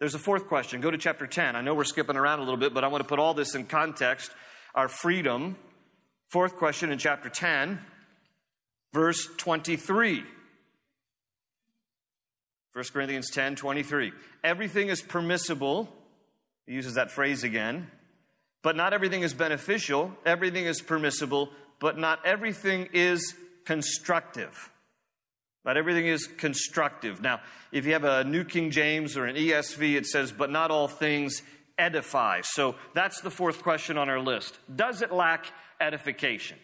There's 0.00 0.14
a 0.14 0.18
fourth 0.18 0.48
question. 0.48 0.80
Go 0.80 0.90
to 0.90 0.98
chapter 0.98 1.26
10. 1.26 1.56
I 1.56 1.60
know 1.60 1.74
we're 1.74 1.84
skipping 1.84 2.16
around 2.16 2.40
a 2.40 2.42
little 2.42 2.58
bit, 2.58 2.74
but 2.74 2.84
I 2.84 2.88
want 2.88 3.02
to 3.02 3.08
put 3.08 3.18
all 3.18 3.34
this 3.34 3.54
in 3.54 3.66
context. 3.66 4.30
Our 4.74 4.88
freedom. 4.88 5.56
Fourth 6.30 6.56
question 6.56 6.90
in 6.90 6.98
chapter 6.98 7.28
10 7.28 7.80
verse 8.94 9.28
23. 9.38 10.22
1 12.72 12.84
Corinthians 12.92 13.30
10 13.30 13.56
23. 13.56 14.12
Everything 14.42 14.88
is 14.88 15.02
permissible. 15.02 15.88
He 16.66 16.72
uses 16.72 16.94
that 16.94 17.10
phrase 17.10 17.44
again. 17.44 17.90
But 18.62 18.76
not 18.76 18.94
everything 18.94 19.22
is 19.22 19.34
beneficial. 19.34 20.12
Everything 20.24 20.64
is 20.64 20.80
permissible, 20.80 21.50
but 21.80 21.98
not 21.98 22.24
everything 22.24 22.88
is 22.92 23.34
constructive. 23.66 24.70
Not 25.64 25.76
everything 25.76 26.06
is 26.06 26.26
constructive. 26.26 27.20
Now, 27.20 27.40
if 27.72 27.86
you 27.86 27.92
have 27.92 28.04
a 28.04 28.24
New 28.24 28.44
King 28.44 28.70
James 28.70 29.16
or 29.16 29.26
an 29.26 29.36
ESV, 29.36 29.96
it 29.96 30.06
says, 30.06 30.30
but 30.32 30.50
not 30.50 30.70
all 30.70 30.88
things 30.88 31.42
edify. 31.78 32.42
So 32.42 32.76
that's 32.94 33.20
the 33.20 33.30
fourth 33.30 33.62
question 33.62 33.98
on 33.98 34.08
our 34.08 34.20
list. 34.20 34.58
Does 34.74 35.02
it 35.02 35.12
lack 35.12 35.46
edification? 35.80 36.58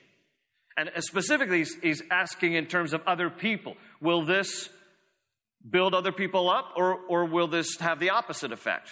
And 0.88 1.04
specifically, 1.04 1.64
he's, 1.82 2.02
asking 2.10 2.54
in 2.54 2.66
terms 2.66 2.92
of 2.92 3.02
other 3.06 3.28
people. 3.28 3.76
Will 4.00 4.25
this 4.25 4.68
build 5.68 5.94
other 5.94 6.12
people 6.12 6.49
up, 6.49 6.72
or, 6.76 6.94
or 7.08 7.26
will 7.26 7.49
this 7.49 7.76
have 7.80 8.00
the 8.00 8.10
opposite 8.10 8.52
effect? 8.52 8.88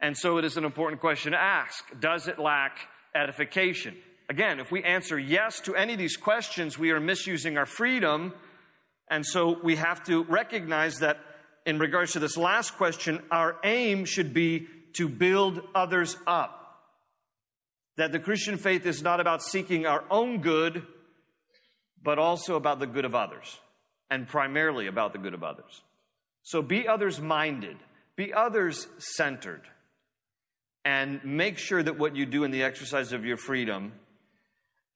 And 0.00 0.16
so 0.16 0.38
it 0.38 0.44
is 0.44 0.56
an 0.56 0.64
important 0.64 1.00
question 1.00 1.32
to 1.32 1.38
ask 1.38 1.84
Does 2.00 2.28
it 2.28 2.38
lack 2.38 2.78
edification? 3.14 3.96
again, 4.28 4.60
if 4.60 4.70
we 4.70 4.82
answer 4.82 5.18
yes 5.18 5.60
to 5.60 5.74
any 5.74 5.92
of 5.92 5.98
these 5.98 6.16
questions, 6.16 6.78
we 6.78 6.90
are 6.90 7.00
misusing 7.00 7.58
our 7.58 7.66
freedom. 7.66 8.32
And 9.08 9.24
so 9.24 9.58
we 9.62 9.76
have 9.76 10.02
to 10.04 10.24
recognize 10.24 10.96
that 10.98 11.18
in 11.66 11.78
regards 11.78 12.12
to 12.12 12.18
this 12.18 12.36
last 12.36 12.76
question, 12.76 13.22
our 13.30 13.56
aim 13.64 14.04
should 14.04 14.34
be 14.34 14.66
to 14.94 15.08
build 15.08 15.60
others 15.74 16.16
up. 16.26 16.63
That 17.96 18.12
the 18.12 18.18
Christian 18.18 18.56
faith 18.56 18.86
is 18.86 19.02
not 19.02 19.20
about 19.20 19.42
seeking 19.42 19.86
our 19.86 20.04
own 20.10 20.40
good, 20.40 20.86
but 22.02 22.18
also 22.18 22.56
about 22.56 22.80
the 22.80 22.86
good 22.86 23.04
of 23.04 23.14
others, 23.14 23.58
and 24.10 24.28
primarily 24.28 24.86
about 24.86 25.12
the 25.12 25.18
good 25.18 25.34
of 25.34 25.44
others. 25.44 25.82
So 26.42 26.60
be 26.60 26.86
others 26.86 27.20
minded, 27.20 27.76
be 28.16 28.32
others 28.34 28.86
centered, 28.98 29.62
and 30.84 31.24
make 31.24 31.56
sure 31.58 31.82
that 31.82 31.98
what 31.98 32.14
you 32.14 32.26
do 32.26 32.44
in 32.44 32.50
the 32.50 32.62
exercise 32.62 33.12
of 33.12 33.24
your 33.24 33.38
freedom 33.38 33.92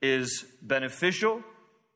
is 0.03 0.45
beneficial, 0.61 1.43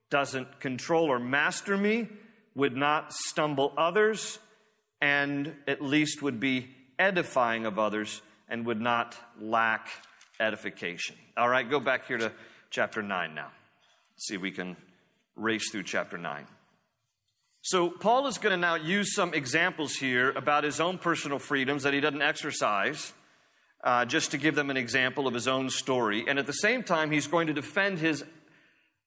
doesn't 0.08 0.60
control 0.60 1.10
or 1.10 1.18
master 1.18 1.76
me, 1.76 2.08
would 2.54 2.76
not 2.76 3.12
stumble 3.12 3.72
others, 3.76 4.38
and 5.00 5.54
at 5.66 5.82
least 5.82 6.22
would 6.22 6.40
be 6.40 6.70
edifying 6.98 7.66
of 7.66 7.78
others 7.78 8.22
and 8.48 8.66
would 8.66 8.80
not 8.80 9.16
lack 9.40 9.88
edification. 10.42 11.16
All 11.36 11.48
right, 11.48 11.68
go 11.68 11.80
back 11.80 12.06
here 12.06 12.18
to 12.18 12.32
chapter 12.70 13.02
9 13.02 13.34
now. 13.34 13.50
See 14.16 14.34
if 14.34 14.40
we 14.40 14.50
can 14.50 14.76
race 15.36 15.70
through 15.70 15.84
chapter 15.84 16.18
9. 16.18 16.46
So, 17.64 17.90
Paul 17.90 18.26
is 18.26 18.38
going 18.38 18.50
to 18.50 18.56
now 18.56 18.74
use 18.74 19.14
some 19.14 19.34
examples 19.34 19.94
here 19.94 20.30
about 20.30 20.64
his 20.64 20.80
own 20.80 20.98
personal 20.98 21.38
freedoms 21.38 21.84
that 21.84 21.94
he 21.94 22.00
doesn't 22.00 22.20
exercise, 22.20 23.12
uh, 23.84 24.04
just 24.04 24.32
to 24.32 24.38
give 24.38 24.56
them 24.56 24.68
an 24.68 24.76
example 24.76 25.28
of 25.28 25.34
his 25.34 25.46
own 25.46 25.70
story. 25.70 26.24
And 26.26 26.40
at 26.40 26.46
the 26.46 26.52
same 26.52 26.82
time, 26.82 27.12
he's 27.12 27.28
going 27.28 27.46
to 27.46 27.52
defend 27.52 27.98
his 27.98 28.24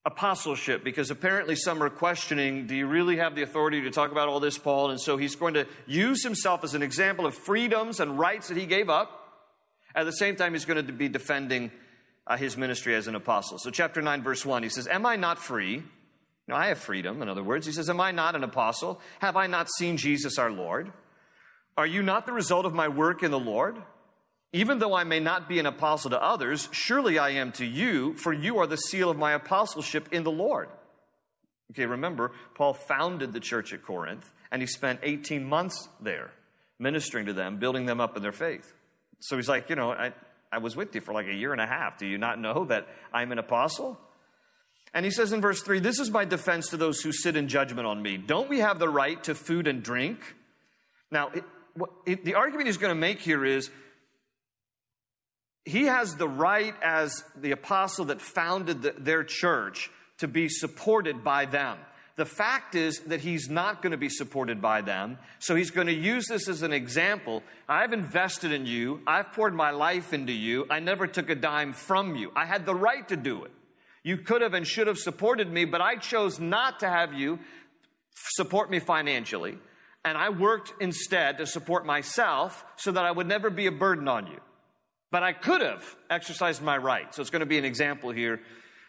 apostleship 0.05 0.83
because 0.83 1.09
apparently 1.09 1.55
some 1.55 1.81
are 1.81 1.89
questioning 1.89 2.67
do 2.67 2.75
you 2.75 2.85
really 2.85 3.17
have 3.17 3.35
the 3.35 3.41
authority 3.41 3.81
to 3.81 3.91
talk 3.91 4.11
about 4.11 4.29
all 4.29 4.39
this, 4.39 4.57
Paul? 4.57 4.91
And 4.91 5.01
so 5.01 5.17
he's 5.17 5.35
going 5.35 5.55
to 5.55 5.67
use 5.85 6.23
himself 6.23 6.63
as 6.63 6.75
an 6.75 6.83
example 6.83 7.25
of 7.25 7.35
freedoms 7.35 7.99
and 7.99 8.17
rights 8.17 8.47
that 8.47 8.57
he 8.57 8.67
gave 8.67 8.89
up. 8.89 9.24
At 9.95 10.05
the 10.05 10.11
same 10.11 10.35
time, 10.35 10.53
he's 10.53 10.65
going 10.65 10.85
to 10.85 10.93
be 10.93 11.07
defending 11.07 11.71
uh, 12.27 12.37
his 12.37 12.57
ministry 12.57 12.95
as 12.95 13.07
an 13.07 13.15
apostle. 13.15 13.57
So, 13.57 13.71
chapter 13.71 14.01
9, 14.01 14.23
verse 14.23 14.45
1, 14.45 14.63
he 14.63 14.69
says, 14.69 14.87
Am 14.87 15.05
I 15.05 15.15
not 15.15 15.39
free? 15.39 15.83
No, 16.47 16.55
I 16.55 16.67
have 16.67 16.77
freedom, 16.77 17.21
in 17.21 17.29
other 17.29 17.43
words. 17.43 17.65
He 17.65 17.71
says, 17.71 17.89
Am 17.89 18.01
I 18.01 18.11
not 18.11 18.35
an 18.35 18.43
apostle? 18.43 18.99
Have 19.19 19.37
I 19.37 19.47
not 19.47 19.69
seen 19.77 19.97
Jesus 19.97 20.37
our 20.37 20.51
Lord? 20.51 20.91
Are 21.77 21.87
you 21.87 22.03
not 22.03 22.25
the 22.25 22.33
result 22.33 22.65
of 22.65 22.73
my 22.73 22.87
work 22.87 23.23
in 23.23 23.31
the 23.31 23.39
Lord? 23.39 23.77
Even 24.53 24.79
though 24.79 24.93
I 24.93 25.03
may 25.03 25.19
not 25.19 25.49
be 25.49 25.59
an 25.59 25.65
apostle 25.65 26.11
to 26.11 26.21
others, 26.21 26.69
surely 26.71 27.19
I 27.19 27.31
am 27.31 27.51
to 27.53 27.65
you, 27.65 28.13
for 28.15 28.31
you 28.31 28.57
are 28.59 28.67
the 28.67 28.77
seal 28.77 29.09
of 29.09 29.17
my 29.17 29.33
apostleship 29.33 30.07
in 30.11 30.23
the 30.23 30.31
Lord. 30.31 30.69
Okay, 31.71 31.85
remember, 31.85 32.31
Paul 32.53 32.73
founded 32.73 33.33
the 33.33 33.39
church 33.39 33.73
at 33.73 33.83
Corinth, 33.83 34.31
and 34.51 34.61
he 34.61 34.67
spent 34.67 34.99
18 35.03 35.43
months 35.43 35.89
there 35.99 36.31
ministering 36.79 37.25
to 37.25 37.33
them, 37.33 37.57
building 37.57 37.85
them 37.85 37.99
up 37.99 38.15
in 38.15 38.23
their 38.23 38.31
faith. 38.31 38.73
So 39.19 39.35
he's 39.35 39.49
like, 39.49 39.69
you 39.69 39.75
know, 39.75 39.91
I, 39.91 40.13
I 40.51 40.59
was 40.59 40.75
with 40.75 40.93
you 40.95 41.01
for 41.01 41.13
like 41.13 41.27
a 41.27 41.33
year 41.33 41.51
and 41.51 41.61
a 41.61 41.65
half. 41.65 41.97
Do 41.97 42.05
you 42.05 42.17
not 42.17 42.39
know 42.39 42.65
that 42.65 42.87
I'm 43.13 43.31
an 43.31 43.39
apostle? 43.39 43.99
And 44.93 45.03
he 45.03 45.11
says 45.11 45.33
in 45.33 45.41
verse 45.41 45.61
3 45.61 45.79
This 45.79 45.99
is 45.99 46.09
my 46.09 46.25
defense 46.25 46.69
to 46.69 46.77
those 46.77 47.01
who 47.01 47.11
sit 47.11 47.35
in 47.35 47.47
judgment 47.47 47.87
on 47.87 48.01
me. 48.01 48.17
Don't 48.17 48.49
we 48.49 48.59
have 48.59 48.79
the 48.79 48.89
right 48.89 49.21
to 49.25 49.35
food 49.35 49.67
and 49.67 49.83
drink? 49.83 50.19
Now, 51.11 51.29
it, 51.29 51.43
it, 52.05 52.25
the 52.25 52.35
argument 52.35 52.67
he's 52.67 52.77
going 52.77 52.95
to 52.95 52.99
make 52.99 53.19
here 53.19 53.43
is 53.43 53.69
he 55.65 55.85
has 55.85 56.15
the 56.15 56.27
right 56.27 56.75
as 56.81 57.23
the 57.35 57.51
apostle 57.51 58.05
that 58.05 58.21
founded 58.21 58.83
the, 58.83 58.95
their 58.97 59.23
church 59.23 59.89
to 60.19 60.27
be 60.27 60.47
supported 60.47 61.23
by 61.23 61.45
them. 61.45 61.77
The 62.15 62.25
fact 62.25 62.75
is 62.75 62.99
that 63.01 63.19
he's 63.19 63.49
not 63.49 63.81
going 63.81 63.91
to 63.91 63.97
be 63.97 64.07
supported 64.07 64.61
by 64.61 64.81
them. 64.81 65.17
So 65.39 65.53
he's 65.53 65.71
going 65.71 65.87
to 65.87 65.93
use 65.93 66.27
this 66.27 66.47
as 66.47 66.61
an 66.61 66.71
example. 66.71 67.43
I've 67.67 67.91
invested 67.91 68.53
in 68.53 68.65
you. 68.65 69.01
I've 69.05 69.33
poured 69.33 69.53
my 69.53 69.71
life 69.71 70.13
into 70.13 70.31
you. 70.31 70.65
I 70.69 70.79
never 70.79 71.07
took 71.07 71.29
a 71.29 71.35
dime 71.35 71.73
from 71.73 72.15
you. 72.15 72.31
I 72.35 72.45
had 72.45 72.65
the 72.65 72.75
right 72.75 73.05
to 73.09 73.17
do 73.17 73.43
it. 73.43 73.51
You 74.03 74.17
could 74.17 74.41
have 74.41 74.53
and 74.53 74.65
should 74.65 74.87
have 74.87 74.97
supported 74.97 75.51
me, 75.51 75.65
but 75.65 75.81
I 75.81 75.95
chose 75.95 76.39
not 76.39 76.79
to 76.81 76.87
have 76.87 77.13
you 77.13 77.39
support 78.13 78.69
me 78.69 78.79
financially. 78.79 79.57
And 80.05 80.17
I 80.17 80.29
worked 80.29 80.73
instead 80.79 81.39
to 81.39 81.47
support 81.47 81.85
myself 81.85 82.63
so 82.77 82.91
that 82.91 83.03
I 83.03 83.11
would 83.11 83.27
never 83.27 83.49
be 83.49 83.65
a 83.65 83.71
burden 83.71 84.07
on 84.07 84.27
you. 84.27 84.39
But 85.11 85.23
I 85.23 85.33
could 85.33 85.61
have 85.61 85.83
exercised 86.09 86.61
my 86.61 86.77
right. 86.77 87.13
So 87.13 87.21
it's 87.21 87.31
going 87.31 87.41
to 87.41 87.45
be 87.45 87.57
an 87.57 87.65
example 87.65 88.11
here 88.11 88.41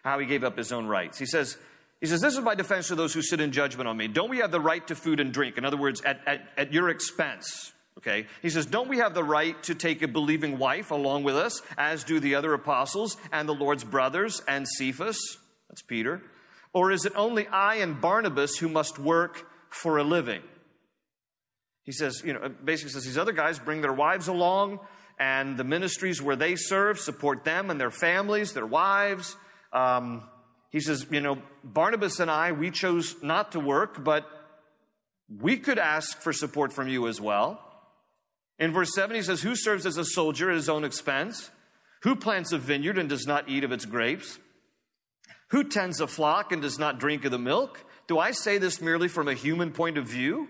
how 0.04 0.18
he 0.18 0.26
gave 0.26 0.45
up 0.45 0.56
his 0.56 0.71
own 0.71 0.87
rights. 0.87 1.18
He 1.18 1.26
says, 1.26 1.56
he 2.00 2.07
says, 2.07 2.21
This 2.21 2.35
is 2.35 2.41
my 2.41 2.55
defense 2.55 2.88
to 2.88 2.95
those 2.95 3.15
who 3.15 3.23
sit 3.23 3.41
in 3.41 3.53
judgment 3.53 3.88
on 3.88 3.97
me. 3.97 4.09
Don't 4.09 4.31
we 4.31 4.38
have 4.38 4.50
the 4.50 4.61
right 4.61 4.87
to 4.88 4.95
food 4.95 5.21
and 5.21 5.33
drink? 5.33 5.59
In 5.59 5.65
other 5.65 5.76
words, 5.76 6.03
at, 6.03 6.21
at, 6.26 6.49
at 6.57 6.73
your 6.73 6.88
expense. 6.91 7.73
Okay? 7.99 8.26
He 8.43 8.50
says, 8.50 8.67
Don't 8.67 8.88
we 8.88 8.99
have 8.99 9.15
the 9.15 9.25
right 9.25 9.61
to 9.65 9.75
take 9.75 10.03
a 10.03 10.09
believing 10.09 10.59
wife 10.59 10.91
along 10.91 11.25
with 11.25 11.37
us, 11.37 11.62
as 11.79 12.05
do 12.05 12.21
the 12.21 12.35
other 12.35 12.53
apostles 12.53 13.17
and 13.33 13.49
the 13.49 13.55
Lord's 13.55 13.85
brothers 13.85 14.43
and 14.47 14.67
Cephas? 14.69 15.38
That's 15.69 15.83
Peter. 15.83 16.23
Or 16.73 16.91
is 16.91 17.07
it 17.07 17.15
only 17.17 17.47
I 17.47 17.76
and 17.76 18.00
Barnabas 18.00 18.59
who 18.59 18.69
must 18.69 18.99
work 18.99 19.49
for 19.71 19.97
a 19.97 20.05
living? 20.05 20.43
He 21.85 21.93
says, 21.93 22.23
you 22.25 22.35
know, 22.35 22.50
basically 22.62 22.93
says 22.93 23.05
these 23.05 23.17
other 23.17 23.33
guys 23.33 23.59
bring 23.59 23.81
their 23.81 23.93
wives 23.93 24.29
along 24.29 24.81
and 25.19 25.57
the 25.57 25.65
ministries 25.65 26.21
where 26.21 26.37
they 26.37 26.57
serve, 26.57 26.99
support 26.99 27.45
them 27.45 27.71
and 27.71 27.81
their 27.81 27.91
families, 27.91 28.53
their 28.53 28.67
wives. 28.67 29.37
Um, 29.73 30.29
he 30.76 30.80
says, 30.80 31.06
you 31.11 31.23
know, 31.23 31.38
Barnabas 31.64 32.21
and 32.21 32.30
I, 32.30 32.52
we 32.52 32.71
chose 32.71 33.16
not 33.23 33.52
to 33.52 33.61
work, 33.61 34.04
but 34.04 34.28
we 35.40 35.56
could 35.56 35.78
ask 35.78 36.21
for 36.21 36.35
support 36.35 36.71
from 36.71 36.87
you 36.87 37.09
as 37.09 37.18
well. 37.18 37.59
In 38.59 38.73
verse 38.73 38.95
7, 38.95 39.16
he 39.16 39.23
says, 39.23 39.40
Who 39.40 39.56
serves 39.56 39.87
as 39.87 39.97
a 39.97 40.04
soldier 40.04 40.50
at 40.50 40.56
his 40.56 40.68
own 40.68 40.85
expense? 40.85 41.50
Who 42.02 42.14
plants 42.14 42.52
a 42.52 42.59
vineyard 42.59 42.99
and 42.99 43.09
does 43.09 43.26
not 43.26 43.49
eat 43.49 43.64
of 43.64 43.73
its 43.73 43.87
grapes? 43.87 44.38
Who 45.49 45.64
tends 45.64 46.02
a 46.02 46.06
flock 46.06 46.52
and 46.52 46.61
does 46.61 46.78
not 46.78 47.00
drink 47.00 47.25
of 47.25 47.30
the 47.30 47.38
milk? 47.38 47.83
Do 48.06 48.18
I 48.18 48.33
say 48.33 48.59
this 48.59 48.83
merely 48.83 49.09
from 49.09 49.28
a 49.28 49.35
human 49.35 49.73
point 49.73 49.97
of 49.97 50.06
view? 50.06 50.47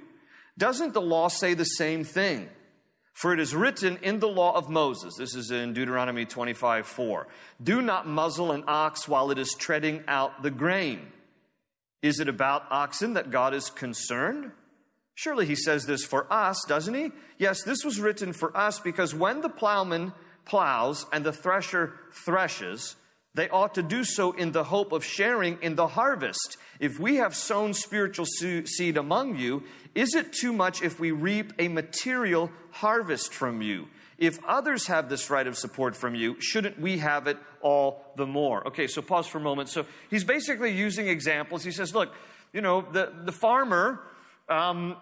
Doesn't 0.58 0.92
the 0.92 1.00
law 1.00 1.28
say 1.28 1.54
the 1.54 1.62
same 1.62 2.02
thing? 2.02 2.48
For 3.16 3.32
it 3.32 3.40
is 3.40 3.54
written 3.54 3.96
in 4.02 4.20
the 4.20 4.28
law 4.28 4.54
of 4.54 4.68
Moses, 4.68 5.14
this 5.16 5.34
is 5.34 5.50
in 5.50 5.72
Deuteronomy 5.72 6.26
25 6.26 6.86
4, 6.86 7.26
do 7.62 7.80
not 7.80 8.06
muzzle 8.06 8.52
an 8.52 8.62
ox 8.68 9.08
while 9.08 9.30
it 9.30 9.38
is 9.38 9.54
treading 9.58 10.04
out 10.06 10.42
the 10.42 10.50
grain. 10.50 11.00
Is 12.02 12.20
it 12.20 12.28
about 12.28 12.66
oxen 12.70 13.14
that 13.14 13.30
God 13.30 13.54
is 13.54 13.70
concerned? 13.70 14.52
Surely 15.14 15.46
he 15.46 15.54
says 15.54 15.86
this 15.86 16.04
for 16.04 16.30
us, 16.30 16.62
doesn't 16.68 16.92
he? 16.92 17.10
Yes, 17.38 17.62
this 17.62 17.86
was 17.86 17.98
written 17.98 18.34
for 18.34 18.54
us 18.54 18.80
because 18.80 19.14
when 19.14 19.40
the 19.40 19.48
plowman 19.48 20.12
plows 20.44 21.06
and 21.10 21.24
the 21.24 21.32
thresher 21.32 21.94
threshes, 22.12 22.96
they 23.36 23.50
ought 23.50 23.74
to 23.74 23.82
do 23.82 24.02
so 24.02 24.32
in 24.32 24.52
the 24.52 24.64
hope 24.64 24.92
of 24.92 25.04
sharing 25.04 25.58
in 25.60 25.74
the 25.76 25.86
harvest. 25.86 26.56
If 26.80 26.98
we 26.98 27.16
have 27.16 27.36
sown 27.36 27.74
spiritual 27.74 28.24
seed 28.24 28.96
among 28.96 29.36
you, 29.36 29.62
is 29.94 30.14
it 30.14 30.32
too 30.32 30.54
much 30.54 30.82
if 30.82 30.98
we 30.98 31.10
reap 31.10 31.52
a 31.58 31.68
material 31.68 32.50
harvest 32.70 33.34
from 33.34 33.60
you? 33.60 33.88
If 34.16 34.42
others 34.48 34.86
have 34.86 35.10
this 35.10 35.28
right 35.28 35.46
of 35.46 35.58
support 35.58 35.94
from 35.94 36.14
you, 36.14 36.40
shouldn't 36.40 36.80
we 36.80 36.96
have 36.96 37.26
it 37.26 37.36
all 37.60 38.02
the 38.16 38.24
more? 38.24 38.66
Okay, 38.68 38.86
so 38.86 39.02
pause 39.02 39.26
for 39.26 39.36
a 39.36 39.42
moment. 39.42 39.68
So 39.68 39.84
he's 40.08 40.24
basically 40.24 40.72
using 40.72 41.06
examples. 41.06 41.62
He 41.62 41.72
says, 41.72 41.94
look, 41.94 42.14
you 42.54 42.62
know, 42.62 42.80
the, 42.80 43.12
the 43.24 43.32
farmer 43.32 44.00
um, 44.48 44.96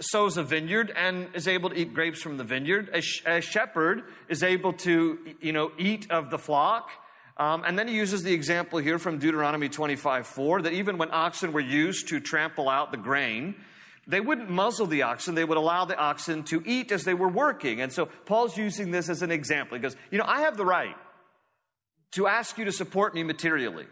sows 0.00 0.36
a 0.36 0.44
vineyard 0.44 0.92
and 0.96 1.26
is 1.34 1.48
able 1.48 1.70
to 1.70 1.76
eat 1.76 1.92
grapes 1.92 2.22
from 2.22 2.36
the 2.36 2.44
vineyard. 2.44 2.90
A, 2.92 3.00
sh- 3.00 3.24
a 3.26 3.40
shepherd 3.40 4.04
is 4.28 4.44
able 4.44 4.74
to, 4.74 5.18
you 5.40 5.52
know, 5.52 5.72
eat 5.76 6.08
of 6.12 6.30
the 6.30 6.38
flock. 6.38 6.90
Um, 7.36 7.64
and 7.66 7.78
then 7.78 7.88
he 7.88 7.94
uses 7.94 8.22
the 8.22 8.32
example 8.32 8.78
here 8.78 8.98
from 8.98 9.18
Deuteronomy 9.18 9.68
25 9.68 10.26
4 10.26 10.62
that 10.62 10.72
even 10.72 10.98
when 10.98 11.10
oxen 11.10 11.52
were 11.52 11.60
used 11.60 12.08
to 12.08 12.20
trample 12.20 12.68
out 12.68 12.92
the 12.92 12.96
grain, 12.96 13.56
they 14.06 14.20
wouldn't 14.20 14.50
muzzle 14.50 14.86
the 14.86 15.02
oxen, 15.02 15.34
they 15.34 15.44
would 15.44 15.58
allow 15.58 15.84
the 15.84 15.96
oxen 15.96 16.44
to 16.44 16.62
eat 16.64 16.92
as 16.92 17.04
they 17.04 17.14
were 17.14 17.28
working. 17.28 17.80
And 17.80 17.92
so 17.92 18.06
Paul's 18.06 18.56
using 18.56 18.90
this 18.90 19.08
as 19.08 19.22
an 19.22 19.32
example. 19.32 19.76
He 19.76 19.82
goes, 19.82 19.96
You 20.10 20.18
know, 20.18 20.26
I 20.26 20.42
have 20.42 20.56
the 20.56 20.64
right 20.64 20.96
to 22.12 22.28
ask 22.28 22.56
you 22.56 22.66
to 22.66 22.72
support 22.72 23.14
me 23.14 23.24
materially. 23.24 23.86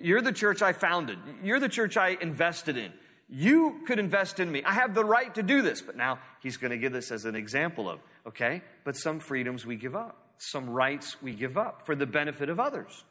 You're 0.00 0.22
the 0.22 0.32
church 0.32 0.62
I 0.62 0.72
founded, 0.72 1.18
you're 1.42 1.60
the 1.60 1.68
church 1.68 1.96
I 1.96 2.16
invested 2.20 2.76
in. 2.76 2.92
You 3.28 3.80
could 3.88 3.98
invest 3.98 4.38
in 4.38 4.52
me. 4.52 4.62
I 4.62 4.74
have 4.74 4.94
the 4.94 5.04
right 5.04 5.34
to 5.34 5.42
do 5.42 5.60
this. 5.60 5.82
But 5.82 5.96
now 5.96 6.20
he's 6.44 6.58
going 6.58 6.70
to 6.70 6.78
give 6.78 6.92
this 6.92 7.10
as 7.10 7.24
an 7.24 7.34
example 7.34 7.90
of, 7.90 7.98
okay, 8.24 8.62
but 8.84 8.96
some 8.96 9.18
freedoms 9.18 9.66
we 9.66 9.74
give 9.74 9.96
up 9.96 10.25
some 10.38 10.70
rights 10.70 11.20
we 11.22 11.32
give 11.32 11.56
up 11.56 11.86
for 11.86 11.94
the 11.94 12.06
benefit 12.06 12.48
of 12.48 12.60
others. 12.60 13.04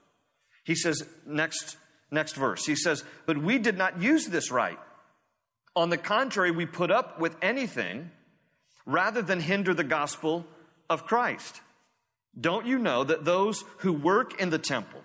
He 0.64 0.76
says, 0.76 1.04
next, 1.26 1.78
next 2.12 2.36
verse, 2.36 2.66
he 2.66 2.76
says, 2.76 3.04
But 3.26 3.38
we 3.38 3.58
did 3.60 3.78
not 3.78 4.02
use 4.02 4.26
this 4.26 4.52
right. 4.52 4.80
On 5.76 5.90
the 5.90 5.98
contrary, 5.98 6.52
we 6.52 6.66
put 6.66 6.92
up 6.92 7.20
with 7.20 7.36
anything 7.42 8.12
rather 8.86 9.22
than 9.22 9.40
hinder 9.40 9.74
the 9.74 9.84
gospel 9.84 10.46
of 10.90 11.06
Christ. 11.06 11.62
Don't 12.40 12.66
you 12.66 12.78
know 12.78 13.04
that 13.04 13.26
those 13.26 13.64
who 13.78 13.94
work 13.94 14.40
in 14.40 14.50
the 14.50 14.60
temple 14.60 15.02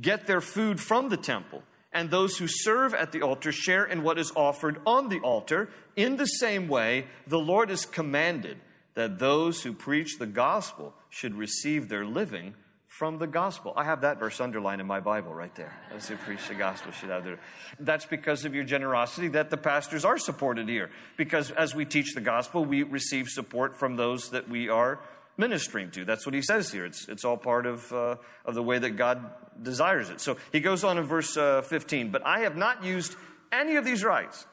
get 0.00 0.26
their 0.26 0.40
food 0.40 0.80
from 0.80 1.08
the 1.08 1.16
temple, 1.16 1.62
and 1.92 2.10
those 2.10 2.38
who 2.38 2.46
serve 2.48 2.94
at 2.94 3.12
the 3.12 3.22
altar 3.22 3.52
share 3.52 3.84
in 3.84 4.02
what 4.02 4.18
is 4.18 4.32
offered 4.34 4.80
on 4.86 5.08
the 5.08 5.20
altar. 5.20 5.68
In 5.94 6.16
the 6.16 6.24
same 6.24 6.66
way, 6.68 7.06
the 7.26 7.38
Lord 7.38 7.68
has 7.68 7.84
commanded 7.84 8.58
that 8.94 9.18
those 9.18 9.62
who 9.62 9.72
preach 9.72 10.18
the 10.18 10.26
gospel 10.26 10.94
should 11.08 11.34
receive 11.34 11.88
their 11.88 12.04
living 12.04 12.54
from 12.86 13.18
the 13.18 13.26
gospel. 13.26 13.72
I 13.74 13.84
have 13.84 14.02
that 14.02 14.18
verse 14.18 14.38
underlined 14.38 14.82
in 14.82 14.86
my 14.86 15.00
Bible 15.00 15.32
right 15.32 15.54
there. 15.54 15.74
Those 15.90 16.08
who 16.08 16.16
preach 16.16 16.46
the 16.46 16.54
gospel 16.54 16.92
should 16.92 17.08
have 17.08 17.24
their. 17.24 17.38
That's 17.80 18.04
because 18.04 18.44
of 18.44 18.54
your 18.54 18.64
generosity 18.64 19.28
that 19.28 19.48
the 19.48 19.56
pastors 19.56 20.04
are 20.04 20.18
supported 20.18 20.68
here. 20.68 20.90
Because 21.16 21.50
as 21.52 21.74
we 21.74 21.86
teach 21.86 22.14
the 22.14 22.20
gospel, 22.20 22.66
we 22.66 22.82
receive 22.82 23.28
support 23.28 23.78
from 23.78 23.96
those 23.96 24.30
that 24.30 24.46
we 24.46 24.68
are 24.68 25.00
ministering 25.38 25.90
to. 25.92 26.04
That's 26.04 26.26
what 26.26 26.34
he 26.34 26.42
says 26.42 26.70
here. 26.70 26.84
It's, 26.84 27.08
it's 27.08 27.24
all 27.24 27.38
part 27.38 27.64
of, 27.64 27.90
uh, 27.92 28.16
of 28.44 28.54
the 28.54 28.62
way 28.62 28.78
that 28.78 28.90
God 28.90 29.24
desires 29.62 30.10
it. 30.10 30.20
So 30.20 30.36
he 30.52 30.60
goes 30.60 30.84
on 30.84 30.98
in 30.98 31.04
verse 31.04 31.34
uh, 31.34 31.62
15, 31.62 32.10
but 32.10 32.24
I 32.26 32.40
have 32.40 32.56
not 32.56 32.84
used 32.84 33.16
any 33.50 33.76
of 33.76 33.86
these 33.86 34.04
rights. 34.04 34.46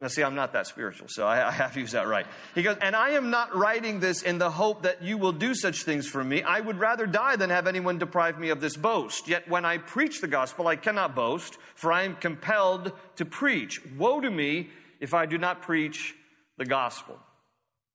Now, 0.00 0.08
see, 0.08 0.22
I'm 0.22 0.34
not 0.34 0.52
that 0.52 0.66
spiritual, 0.66 1.06
so 1.08 1.26
I, 1.26 1.48
I 1.48 1.50
have 1.50 1.72
to 1.74 1.80
use 1.80 1.92
that 1.92 2.06
right. 2.06 2.26
He 2.54 2.62
goes, 2.62 2.76
and 2.80 2.94
I 2.94 3.10
am 3.10 3.30
not 3.30 3.56
writing 3.56 4.00
this 4.00 4.22
in 4.22 4.38
the 4.38 4.50
hope 4.50 4.82
that 4.82 5.02
you 5.02 5.16
will 5.16 5.32
do 5.32 5.54
such 5.54 5.84
things 5.84 6.06
for 6.06 6.22
me. 6.22 6.42
I 6.42 6.60
would 6.60 6.78
rather 6.78 7.06
die 7.06 7.36
than 7.36 7.50
have 7.50 7.66
anyone 7.66 7.98
deprive 7.98 8.38
me 8.38 8.50
of 8.50 8.60
this 8.60 8.76
boast. 8.76 9.28
Yet 9.28 9.48
when 9.48 9.64
I 9.64 9.78
preach 9.78 10.20
the 10.20 10.26
gospel, 10.26 10.66
I 10.66 10.76
cannot 10.76 11.14
boast, 11.14 11.56
for 11.74 11.92
I 11.92 12.02
am 12.02 12.16
compelled 12.16 12.92
to 13.16 13.24
preach. 13.24 13.80
Woe 13.96 14.20
to 14.20 14.30
me 14.30 14.70
if 15.00 15.14
I 15.14 15.26
do 15.26 15.38
not 15.38 15.62
preach 15.62 16.14
the 16.58 16.66
gospel. 16.66 17.18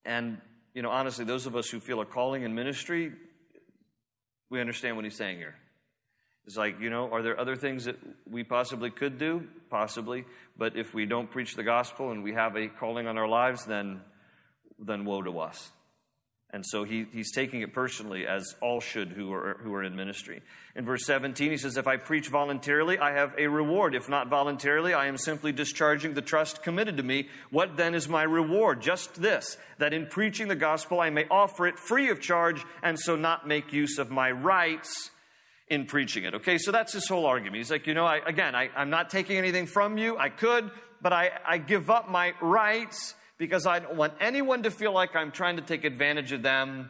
And 0.06 0.39
you 0.74 0.82
know, 0.82 0.89
honestly, 0.91 1.25
those 1.25 1.46
of 1.46 1.56
us 1.56 1.70
who 1.70 1.79
feel 1.79 2.00
a 2.00 2.06
calling 2.06 2.44
in 2.44 2.56
ministry, 2.56 3.12
we 4.50 4.62
understand 4.62 4.96
what 4.96 5.06
he's 5.06 5.15
saying 5.15 5.38
here. 5.38 5.56
It's 6.50 6.58
like, 6.58 6.79
you 6.82 6.89
know, 6.89 7.12
are 7.12 7.22
there 7.22 7.39
other 7.39 7.56
things 7.56 7.86
that 7.86 7.96
we 8.27 8.44
possibly 8.44 8.89
could 8.89 9.20
do? 9.20 9.44
Possibly. 9.70 10.25
But 10.58 10.75
if 10.75 10.96
we 10.96 11.06
don't 11.06 11.29
preach 11.29 11.56
the 11.56 11.62
gospel 11.62 12.10
and 12.10 12.24
we 12.24 12.34
have 12.34 12.56
a 12.56 12.68
calling 12.68 13.06
on 13.06 13.20
our 13.20 13.27
lives, 13.27 13.65
then, 13.65 14.01
then 14.79 15.06
woe 15.06 15.22
to 15.22 15.41
us. 15.41 15.70
And 16.50 16.65
so 16.65 16.86
he, 16.86 17.06
he's 17.13 17.32
taking 17.32 17.62
it 17.62 17.72
personally, 17.72 18.25
as 18.25 18.56
all 18.62 18.79
should 18.82 19.10
who 19.10 19.32
are, 19.32 19.60
who 19.62 19.75
are 19.75 19.84
in 19.84 19.96
ministry. 19.96 20.41
In 20.75 20.86
verse 20.86 21.06
17, 21.06 21.51
he 21.51 21.58
says, 21.58 21.77
If 21.77 21.86
I 21.86 21.98
preach 21.98 22.29
voluntarily, 22.29 22.98
I 22.98 23.12
have 23.12 23.36
a 23.38 23.46
reward. 23.46 23.94
If 23.94 24.10
not 24.10 24.27
voluntarily, 24.27 24.96
I 24.96 25.06
am 25.06 25.18
simply 25.20 25.51
discharging 25.51 26.15
the 26.15 26.24
trust 26.24 26.63
committed 26.63 26.98
to 26.98 27.03
me. 27.03 27.29
What 27.51 27.77
then 27.77 27.94
is 27.94 28.10
my 28.10 28.24
reward? 28.24 28.82
Just 28.82 29.22
this, 29.22 29.56
that 29.77 29.94
in 29.94 30.08
preaching 30.08 30.48
the 30.48 30.56
gospel, 30.56 31.00
I 31.00 31.12
may 31.12 31.27
offer 31.29 31.68
it 31.68 31.77
free 31.77 32.10
of 32.10 32.20
charge, 32.20 32.65
and 32.82 33.00
so 33.00 33.15
not 33.15 33.48
make 33.48 33.72
use 33.72 34.00
of 34.00 34.10
my 34.10 34.32
rights 34.32 35.12
in 35.70 35.86
preaching 35.86 36.24
it. 36.24 36.36
Okay, 36.36 36.58
so 36.58 36.72
that's 36.72 36.94
his 36.94 37.08
whole 37.08 37.26
argument. 37.26 37.58
He's 37.58 37.72
like, 37.72 37.88
you 37.88 37.94
know, 37.94 38.06
I, 38.06 38.18
again, 38.26 38.56
I, 38.56 38.70
I'm 38.76 38.90
not 38.90 39.10
taking 39.10 39.38
anything 39.38 39.68
from 39.68 39.98
you. 39.98 40.18
I 40.18 40.30
could, 40.30 40.72
but 41.02 41.14
I, 41.14 41.32
I 41.46 41.58
give 41.60 41.90
up 41.90 42.10
my 42.10 42.34
rights 42.42 43.14
because 43.38 43.66
I 43.66 43.80
don't 43.80 43.96
want 43.96 44.14
anyone 44.20 44.64
to 44.64 44.72
feel 44.72 44.92
like 44.92 45.16
I'm 45.16 45.32
trying 45.32 45.58
to 45.58 45.62
take 45.62 45.86
advantage 45.86 46.32
of 46.32 46.42
them 46.42 46.90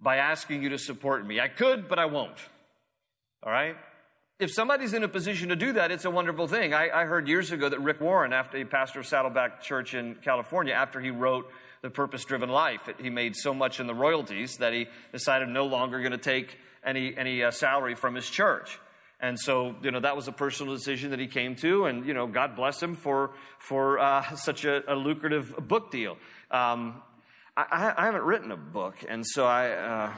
by 0.00 0.16
asking 0.16 0.62
you 0.62 0.68
to 0.70 0.78
support 0.78 1.26
me. 1.26 1.40
I 1.40 1.48
could, 1.48 1.88
but 1.88 1.98
I 1.98 2.06
won't. 2.06 2.36
All 3.42 3.52
right? 3.52 3.76
If 4.38 4.52
somebody's 4.52 4.94
in 4.94 5.02
a 5.02 5.08
position 5.08 5.50
to 5.50 5.56
do 5.56 5.72
that, 5.74 5.90
it's 5.90 6.06
a 6.06 6.10
wonderful 6.10 6.46
thing. 6.46 6.72
I, 6.72 6.88
I 6.90 7.04
heard 7.04 7.28
years 7.28 7.52
ago 7.52 7.68
that 7.68 7.80
Rick 7.80 8.00
Warren, 8.00 8.32
after 8.32 8.56
he 8.56 8.64
pastor 8.64 9.00
of 9.00 9.06
Saddleback 9.06 9.62
Church 9.62 9.94
in 9.94 10.14
California, 10.16 10.72
after 10.72 11.00
he 11.00 11.10
wrote 11.10 11.50
The 11.82 11.90
Purpose 11.90 12.24
Driven 12.24 12.48
Life, 12.48 12.88
he 12.98 13.10
made 13.10 13.36
so 13.36 13.52
much 13.52 13.80
in 13.80 13.86
the 13.86 13.94
royalties 13.94 14.56
that 14.58 14.72
he 14.72 14.86
decided 15.12 15.48
no 15.48 15.66
longer 15.66 15.98
going 16.00 16.12
to 16.12 16.18
take 16.18 16.56
any, 16.84 17.16
any 17.16 17.42
uh, 17.42 17.50
salary 17.50 17.94
from 17.94 18.14
his 18.14 18.28
church. 18.28 18.78
And 19.22 19.38
so, 19.38 19.76
you 19.82 19.90
know, 19.90 20.00
that 20.00 20.16
was 20.16 20.28
a 20.28 20.32
personal 20.32 20.74
decision 20.74 21.10
that 21.10 21.18
he 21.18 21.26
came 21.26 21.54
to, 21.56 21.84
and 21.84 22.06
you 22.06 22.14
know, 22.14 22.26
God 22.26 22.56
bless 22.56 22.82
him 22.82 22.94
for 22.94 23.32
for 23.58 23.98
uh, 23.98 24.34
such 24.36 24.64
a, 24.64 24.82
a, 24.90 24.96
lucrative 24.96 25.54
book 25.68 25.90
deal. 25.90 26.16
Um, 26.50 27.02
I, 27.54 27.92
I, 27.96 28.04
haven't 28.06 28.22
written 28.22 28.50
a 28.50 28.56
book, 28.56 29.04
and 29.06 29.26
so 29.26 29.44
I, 29.44 29.70
uh, 29.72 30.12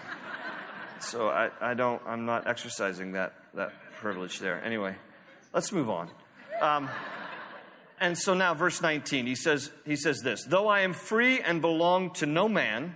so 1.01 1.29
I, 1.29 1.51
I, 1.61 1.75
don't, 1.75 2.01
I'm 2.07 2.27
not 2.27 2.47
exercising 2.47 3.13
that 3.13 3.35
that 3.55 3.73
privilege 3.97 4.39
there. 4.39 4.63
Anyway, 4.65 4.95
let's 5.53 5.73
move 5.73 5.91
on. 5.91 6.09
Um, 6.61 6.89
and 8.01 8.17
so 8.17 8.35
now, 8.35 8.55
verse 8.55 8.81
19, 8.81 9.27
he 9.27 9.35
says 9.35 9.73
he 9.85 9.97
says 9.97 10.21
this: 10.21 10.45
Though 10.45 10.69
I 10.69 10.81
am 10.81 10.93
free 10.93 11.41
and 11.41 11.61
belong 11.61 12.13
to 12.15 12.27
no 12.27 12.49
man, 12.49 12.95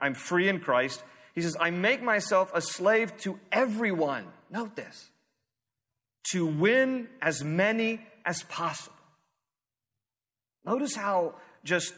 I'm 0.00 0.14
free 0.14 0.48
in 0.48 0.58
Christ. 0.58 1.04
He 1.34 1.42
says, 1.42 1.56
I 1.60 1.70
make 1.70 2.02
myself 2.02 2.50
a 2.54 2.60
slave 2.60 3.16
to 3.18 3.38
everyone. 3.52 4.26
Note 4.50 4.76
this 4.76 5.10
to 6.32 6.46
win 6.46 7.08
as 7.22 7.42
many 7.42 8.00
as 8.24 8.42
possible. 8.44 8.96
Notice 10.64 10.94
how 10.94 11.34
just 11.64 11.94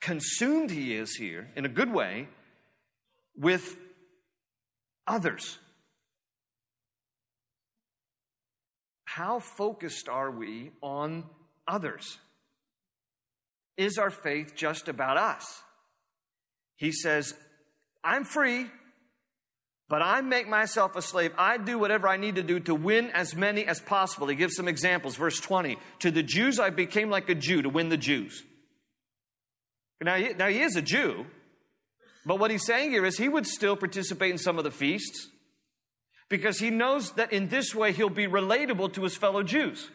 consumed 0.00 0.70
he 0.70 0.94
is 0.94 1.14
here, 1.16 1.50
in 1.56 1.64
a 1.64 1.68
good 1.68 1.92
way, 1.92 2.28
with 3.36 3.76
others. 5.06 5.58
How 9.04 9.38
focused 9.38 10.08
are 10.08 10.30
we 10.30 10.72
on 10.82 11.24
others? 11.66 12.18
Is 13.76 13.98
our 13.98 14.10
faith 14.10 14.54
just 14.54 14.88
about 14.88 15.16
us? 15.16 15.62
He 16.76 16.92
says, 16.92 17.34
I'm 18.06 18.24
free 18.24 18.66
but 19.88 20.02
I 20.02 20.20
make 20.20 20.48
myself 20.48 20.96
a 20.96 21.02
slave. 21.02 21.32
I 21.38 21.58
do 21.58 21.78
whatever 21.78 22.08
I 22.08 22.16
need 22.16 22.36
to 22.36 22.42
do 22.42 22.58
to 22.60 22.74
win 22.74 23.10
as 23.10 23.36
many 23.36 23.64
as 23.64 23.80
possible. 23.80 24.26
He 24.26 24.34
gives 24.34 24.56
some 24.56 24.66
examples. 24.66 25.16
Verse 25.16 25.38
20 25.38 25.78
To 26.00 26.10
the 26.10 26.22
Jews, 26.22 26.58
I 26.58 26.70
became 26.70 27.08
like 27.08 27.28
a 27.28 27.34
Jew 27.34 27.62
to 27.62 27.68
win 27.68 27.88
the 27.88 27.96
Jews. 27.96 28.42
Now, 30.02 30.16
he, 30.16 30.34
now 30.34 30.48
he 30.48 30.60
is 30.60 30.76
a 30.76 30.82
Jew, 30.82 31.24
but 32.26 32.38
what 32.38 32.50
he's 32.50 32.66
saying 32.66 32.90
here 32.90 33.06
is 33.06 33.16
he 33.16 33.28
would 33.28 33.46
still 33.46 33.76
participate 33.76 34.30
in 34.30 34.38
some 34.38 34.58
of 34.58 34.64
the 34.64 34.70
feasts 34.70 35.28
because 36.28 36.58
he 36.58 36.70
knows 36.70 37.12
that 37.12 37.32
in 37.32 37.48
this 37.48 37.74
way 37.74 37.92
he'll 37.92 38.10
be 38.10 38.26
relatable 38.26 38.92
to 38.94 39.04
his 39.04 39.16
fellow 39.16 39.42
Jews. 39.42 39.88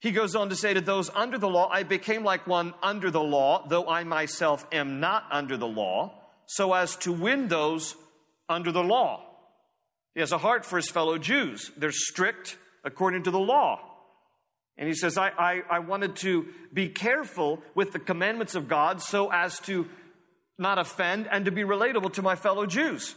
He 0.00 0.10
goes 0.10 0.34
on 0.34 0.48
to 0.50 0.56
say 0.56 0.72
to 0.72 0.80
those 0.80 1.10
under 1.10 1.36
the 1.36 1.48
law, 1.48 1.68
I 1.68 1.82
became 1.82 2.24
like 2.24 2.46
one 2.46 2.72
under 2.82 3.10
the 3.10 3.22
law, 3.22 3.66
though 3.68 3.88
I 3.88 4.04
myself 4.04 4.64
am 4.72 5.00
not 5.00 5.24
under 5.30 5.56
the 5.56 5.66
law, 5.66 6.23
so 6.46 6.72
as 6.72 6.96
to 6.96 7.12
win 7.12 7.48
those 7.48 7.94
under 8.48 8.72
the 8.72 8.82
law. 8.82 9.24
He 10.14 10.20
has 10.20 10.32
a 10.32 10.38
heart 10.38 10.64
for 10.64 10.76
his 10.76 10.88
fellow 10.88 11.18
Jews. 11.18 11.70
They're 11.76 11.92
strict 11.92 12.56
according 12.84 13.24
to 13.24 13.30
the 13.30 13.38
law. 13.38 13.80
And 14.76 14.88
he 14.88 14.94
says, 14.94 15.16
I, 15.16 15.28
I, 15.28 15.62
I, 15.70 15.78
wanted 15.78 16.16
to 16.16 16.48
be 16.72 16.88
careful 16.88 17.62
with 17.76 17.92
the 17.92 18.00
commandments 18.00 18.56
of 18.56 18.68
God 18.68 19.00
so 19.00 19.30
as 19.30 19.60
to 19.60 19.86
not 20.58 20.78
offend 20.78 21.28
and 21.30 21.44
to 21.44 21.52
be 21.52 21.62
relatable 21.62 22.12
to 22.14 22.22
my 22.22 22.34
fellow 22.34 22.66
Jews. 22.66 23.14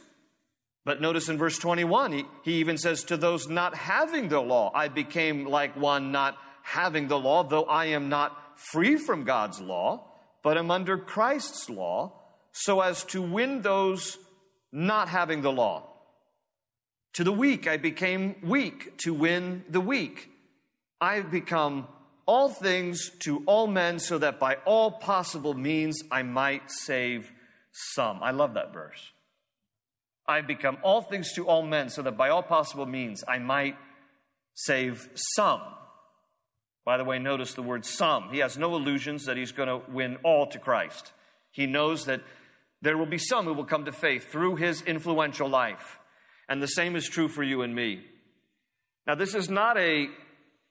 But 0.86 1.02
notice 1.02 1.30
in 1.30 1.38
verse 1.38 1.58
21, 1.58 2.12
he, 2.13 2.26
he 2.44 2.54
even 2.60 2.78
says, 2.78 3.04
To 3.06 3.18
those 3.18 3.48
not 3.48 3.76
having 3.76 4.30
the 4.30 4.40
law, 4.40 4.72
I 4.74 4.88
became 4.88 5.46
like 5.46 5.76
one 5.76 6.12
not 6.12 6.38
having 6.62 7.08
the 7.08 7.20
law, 7.20 7.44
though 7.44 7.66
I 7.66 7.88
am 7.88 8.08
not 8.08 8.38
free 8.56 8.96
from 8.96 9.24
God's 9.24 9.60
law, 9.60 10.06
but 10.44 10.58
am 10.58 10.72
under 10.72 10.98
Christ's 10.98 11.70
law, 11.70 12.13
so 12.60 12.82
as 12.82 13.04
to 13.04 13.22
win 13.22 13.62
those 13.62 14.17
not 14.72 15.10
having 15.10 15.41
the 15.41 15.52
law. 15.52 15.84
To 17.13 17.24
the 17.24 17.32
weak, 17.32 17.67
I 17.67 17.78
became 17.78 18.36
weak 18.41 18.98
to 19.00 19.13
win 19.13 19.63
the 19.70 19.80
weak. 19.80 20.30
I've 21.00 21.30
become 21.30 21.88
all 22.26 22.50
things 22.50 23.12
to 23.20 23.43
all 23.46 23.67
men 23.67 24.00
so 24.00 24.17
that 24.17 24.39
by 24.39 24.56
all 24.65 24.91
possible 24.91 25.54
means 25.54 26.02
I 26.12 26.24
might 26.24 26.72
save 26.72 27.32
some. 27.72 28.24
I 28.24 28.32
love 28.32 28.56
that 28.56 28.74
verse. 28.74 29.12
I've 30.28 30.48
become 30.48 30.80
all 30.82 31.02
things 31.04 31.34
to 31.34 31.48
all 31.48 31.63
men 31.63 31.89
so 31.89 32.02
that 32.02 32.17
by 32.17 32.30
all 32.30 32.43
possible 32.43 32.88
means 32.88 33.24
I 33.28 33.38
might 33.38 33.78
save 34.56 35.10
some. 35.13 35.62
By 36.84 36.98
the 36.98 37.04
way, 37.04 37.20
notice 37.20 37.54
the 37.54 37.62
word 37.62 37.86
some. 37.86 38.30
He 38.32 38.39
has 38.39 38.58
no 38.58 38.76
illusions 38.76 39.26
that 39.26 39.38
he's 39.38 39.52
going 39.52 39.70
to 39.70 39.91
win 39.91 40.17
all 40.24 40.48
to 40.48 40.60
Christ. 40.60 41.13
He 41.52 41.65
knows 41.65 42.06
that 42.06 42.22
there 42.82 42.98
will 42.98 43.08
be 43.08 43.18
some 43.18 43.46
who 43.46 43.54
will 43.54 43.66
come 43.66 43.86
to 43.86 43.92
faith 43.92 44.32
through 44.32 44.58
his 44.58 44.82
influential 44.82 45.50
life. 45.50 46.00
And 46.50 46.62
the 46.62 46.68
same 46.68 46.96
is 46.96 47.08
true 47.08 47.28
for 47.28 47.44
you 47.44 47.62
and 47.62 47.74
me. 47.74 48.04
Now, 49.06 49.16
this 49.16 49.36
is 49.36 49.50
not 49.50 49.78
a, 49.78 50.08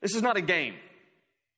this 0.01 0.14
is 0.14 0.23
not 0.23 0.37
a 0.37 0.40
game. 0.40 0.75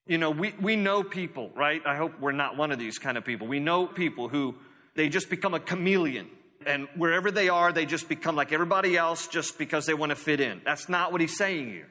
You 0.06 0.18
know, 0.18 0.30
we, 0.30 0.54
we 0.60 0.76
know 0.76 1.02
people, 1.02 1.50
right? 1.54 1.82
I 1.86 1.96
hope 1.96 2.18
we're 2.18 2.32
not 2.32 2.56
one 2.56 2.72
of 2.72 2.78
these 2.78 2.98
kind 2.98 3.18
of 3.18 3.24
people. 3.24 3.46
We 3.46 3.60
know 3.60 3.86
people 3.86 4.28
who 4.28 4.54
they 4.94 5.08
just 5.08 5.28
become 5.28 5.54
a 5.54 5.60
chameleon. 5.60 6.28
And 6.66 6.88
wherever 6.96 7.30
they 7.30 7.48
are, 7.48 7.72
they 7.72 7.84
just 7.84 8.08
become 8.08 8.34
like 8.34 8.52
everybody 8.52 8.96
else 8.96 9.28
just 9.28 9.58
because 9.58 9.86
they 9.86 9.94
want 9.94 10.10
to 10.10 10.16
fit 10.16 10.40
in. 10.40 10.62
That's 10.64 10.88
not 10.88 11.12
what 11.12 11.20
he's 11.20 11.36
saying 11.36 11.68
here. 11.68 11.88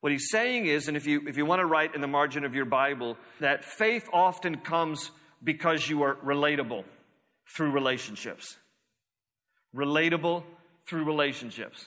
What 0.00 0.12
he's 0.12 0.28
saying 0.30 0.66
is, 0.66 0.86
and 0.86 0.96
if 0.98 1.06
you, 1.06 1.26
if 1.26 1.38
you 1.38 1.46
want 1.46 1.60
to 1.60 1.66
write 1.66 1.94
in 1.94 2.02
the 2.02 2.06
margin 2.06 2.44
of 2.44 2.54
your 2.54 2.66
Bible, 2.66 3.16
that 3.40 3.64
faith 3.64 4.06
often 4.12 4.58
comes 4.58 5.10
because 5.42 5.88
you 5.88 6.02
are 6.02 6.16
relatable 6.16 6.84
through 7.56 7.70
relationships. 7.70 8.56
Relatable 9.74 10.44
through 10.86 11.04
relationships. 11.04 11.86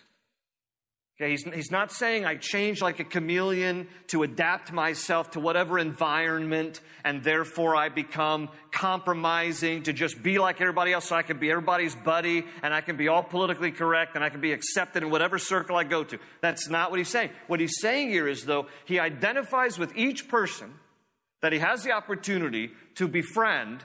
Okay, 1.20 1.32
he's, 1.32 1.44
he's 1.46 1.72
not 1.72 1.92
saying 1.92 2.26
I 2.26 2.36
change 2.36 2.80
like 2.80 3.00
a 3.00 3.04
chameleon 3.04 3.88
to 4.10 4.22
adapt 4.22 4.72
myself 4.72 5.32
to 5.32 5.40
whatever 5.40 5.80
environment 5.80 6.80
and 7.04 7.24
therefore 7.24 7.76
I 7.76 7.90
become 7.90 8.50
compromising 8.72 9.82
to 9.84 9.94
just 9.94 10.22
be 10.22 10.38
like 10.38 10.62
everybody 10.62 10.94
else 10.94 11.06
so 11.06 11.16
I 11.16 11.24
can 11.24 11.40
be 11.40 11.50
everybody's 11.50 11.96
buddy 11.96 12.44
and 12.62 12.72
I 12.72 12.82
can 12.82 12.98
be 12.98 13.08
all 13.08 13.24
politically 13.24 13.72
correct 13.72 14.14
and 14.14 14.24
I 14.24 14.30
can 14.30 14.42
be 14.42 14.52
accepted 14.52 15.02
in 15.02 15.10
whatever 15.10 15.40
circle 15.40 15.76
I 15.76 15.86
go 15.86 16.04
to. 16.04 16.20
That's 16.42 16.70
not 16.70 16.92
what 16.92 17.00
he's 17.00 17.10
saying. 17.10 17.32
What 17.48 17.60
he's 17.60 17.80
saying 17.82 18.10
here 18.10 18.28
is, 18.28 18.46
though, 18.46 18.68
he 18.86 19.00
identifies 19.00 19.80
with 19.80 19.98
each 19.98 20.28
person 20.28 20.72
that 21.42 21.52
he 21.52 21.58
has 21.58 21.84
the 21.84 21.94
opportunity 21.94 22.70
to 22.96 23.08
befriend 23.08 23.84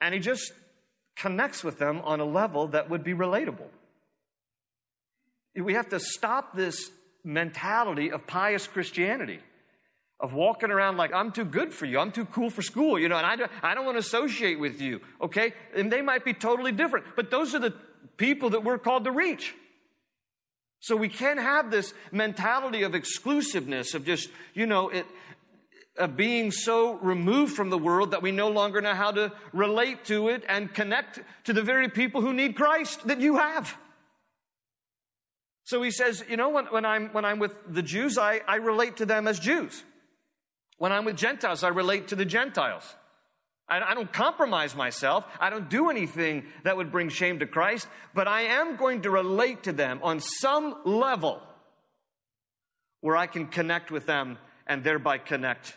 and 0.00 0.14
he 0.14 0.20
just 0.20 0.52
connects 1.16 1.64
with 1.64 1.78
them 1.78 2.00
on 2.02 2.20
a 2.20 2.24
level 2.24 2.68
that 2.68 2.88
would 2.88 3.02
be 3.02 3.14
relatable. 3.14 3.68
We 5.54 5.74
have 5.74 5.88
to 5.88 5.98
stop 5.98 6.54
this 6.54 6.90
mentality 7.24 8.12
of 8.12 8.26
pious 8.26 8.66
Christianity, 8.66 9.40
of 10.20 10.32
walking 10.32 10.70
around 10.70 10.96
like, 10.96 11.12
I'm 11.12 11.32
too 11.32 11.44
good 11.44 11.74
for 11.74 11.86
you, 11.86 11.98
I'm 11.98 12.12
too 12.12 12.26
cool 12.26 12.50
for 12.50 12.62
school, 12.62 12.98
you 12.98 13.08
know, 13.08 13.16
and 13.16 13.26
I 13.26 13.36
don't, 13.36 13.50
I 13.62 13.74
don't 13.74 13.84
want 13.84 13.96
to 13.96 14.00
associate 14.00 14.60
with 14.60 14.80
you, 14.80 15.00
okay? 15.20 15.52
And 15.74 15.90
they 15.92 16.02
might 16.02 16.24
be 16.24 16.32
totally 16.32 16.72
different, 16.72 17.06
but 17.16 17.30
those 17.30 17.54
are 17.54 17.58
the 17.58 17.74
people 18.16 18.50
that 18.50 18.64
we're 18.64 18.78
called 18.78 19.04
to 19.04 19.12
reach. 19.12 19.54
So 20.80 20.96
we 20.96 21.08
can't 21.08 21.40
have 21.40 21.70
this 21.70 21.92
mentality 22.12 22.82
of 22.82 22.94
exclusiveness, 22.94 23.94
of 23.94 24.04
just, 24.04 24.30
you 24.54 24.66
know, 24.66 24.90
it, 24.90 25.06
of 25.98 26.16
being 26.16 26.50
so 26.50 26.94
removed 26.94 27.54
from 27.54 27.70
the 27.70 27.78
world 27.78 28.12
that 28.12 28.22
we 28.22 28.30
no 28.30 28.48
longer 28.48 28.80
know 28.80 28.94
how 28.94 29.10
to 29.10 29.32
relate 29.52 30.04
to 30.06 30.28
it 30.28 30.44
and 30.48 30.72
connect 30.72 31.20
to 31.44 31.52
the 31.52 31.62
very 31.62 31.88
people 31.88 32.20
who 32.20 32.32
need 32.32 32.56
Christ 32.56 33.06
that 33.06 33.20
you 33.20 33.36
have. 33.36 33.76
So 35.64 35.82
he 35.82 35.90
says, 35.90 36.24
you 36.30 36.36
know, 36.36 36.48
when, 36.48 36.66
when, 36.66 36.84
I'm, 36.84 37.08
when 37.08 37.24
I'm 37.24 37.38
with 37.38 37.52
the 37.68 37.82
Jews, 37.82 38.16
I, 38.16 38.40
I 38.48 38.56
relate 38.56 38.96
to 38.98 39.06
them 39.06 39.28
as 39.28 39.38
Jews. 39.38 39.84
When 40.78 40.92
I'm 40.92 41.04
with 41.04 41.16
Gentiles, 41.16 41.62
I 41.62 41.68
relate 41.68 42.08
to 42.08 42.16
the 42.16 42.24
Gentiles. 42.24 42.94
I, 43.68 43.80
I 43.80 43.94
don't 43.94 44.10
compromise 44.10 44.74
myself. 44.74 45.26
I 45.38 45.50
don't 45.50 45.68
do 45.68 45.90
anything 45.90 46.44
that 46.64 46.76
would 46.76 46.90
bring 46.90 47.10
shame 47.10 47.40
to 47.40 47.46
Christ, 47.46 47.86
but 48.14 48.26
I 48.26 48.42
am 48.42 48.76
going 48.76 49.02
to 49.02 49.10
relate 49.10 49.64
to 49.64 49.72
them 49.72 50.00
on 50.02 50.20
some 50.20 50.76
level 50.84 51.42
where 53.00 53.16
I 53.16 53.26
can 53.26 53.46
connect 53.46 53.90
with 53.90 54.06
them 54.06 54.38
and 54.66 54.82
thereby 54.82 55.18
connect 55.18 55.76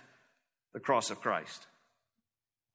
the 0.73 0.79
cross 0.79 1.11
of 1.11 1.21
Christ. 1.21 1.67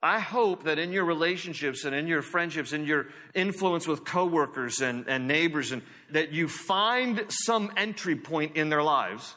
I 0.03 0.21
hope 0.21 0.65
that 0.65 0.79
in 0.79 0.93
your 0.93 1.05
relationships 1.05 1.85
and 1.85 1.95
in 1.95 2.07
your 2.07 2.23
friendships, 2.23 2.73
in 2.73 2.85
your 2.85 3.07
influence 3.35 3.89
with 3.89 4.05
coworkers 4.05 4.81
and, 4.81 5.09
and 5.09 5.27
neighbors, 5.27 5.73
and 5.73 5.83
that 6.11 6.33
you 6.33 6.49
find 6.49 7.25
some 7.29 7.73
entry 7.77 8.15
point 8.15 8.57
in 8.57 8.69
their 8.69 8.83
lives 8.83 9.35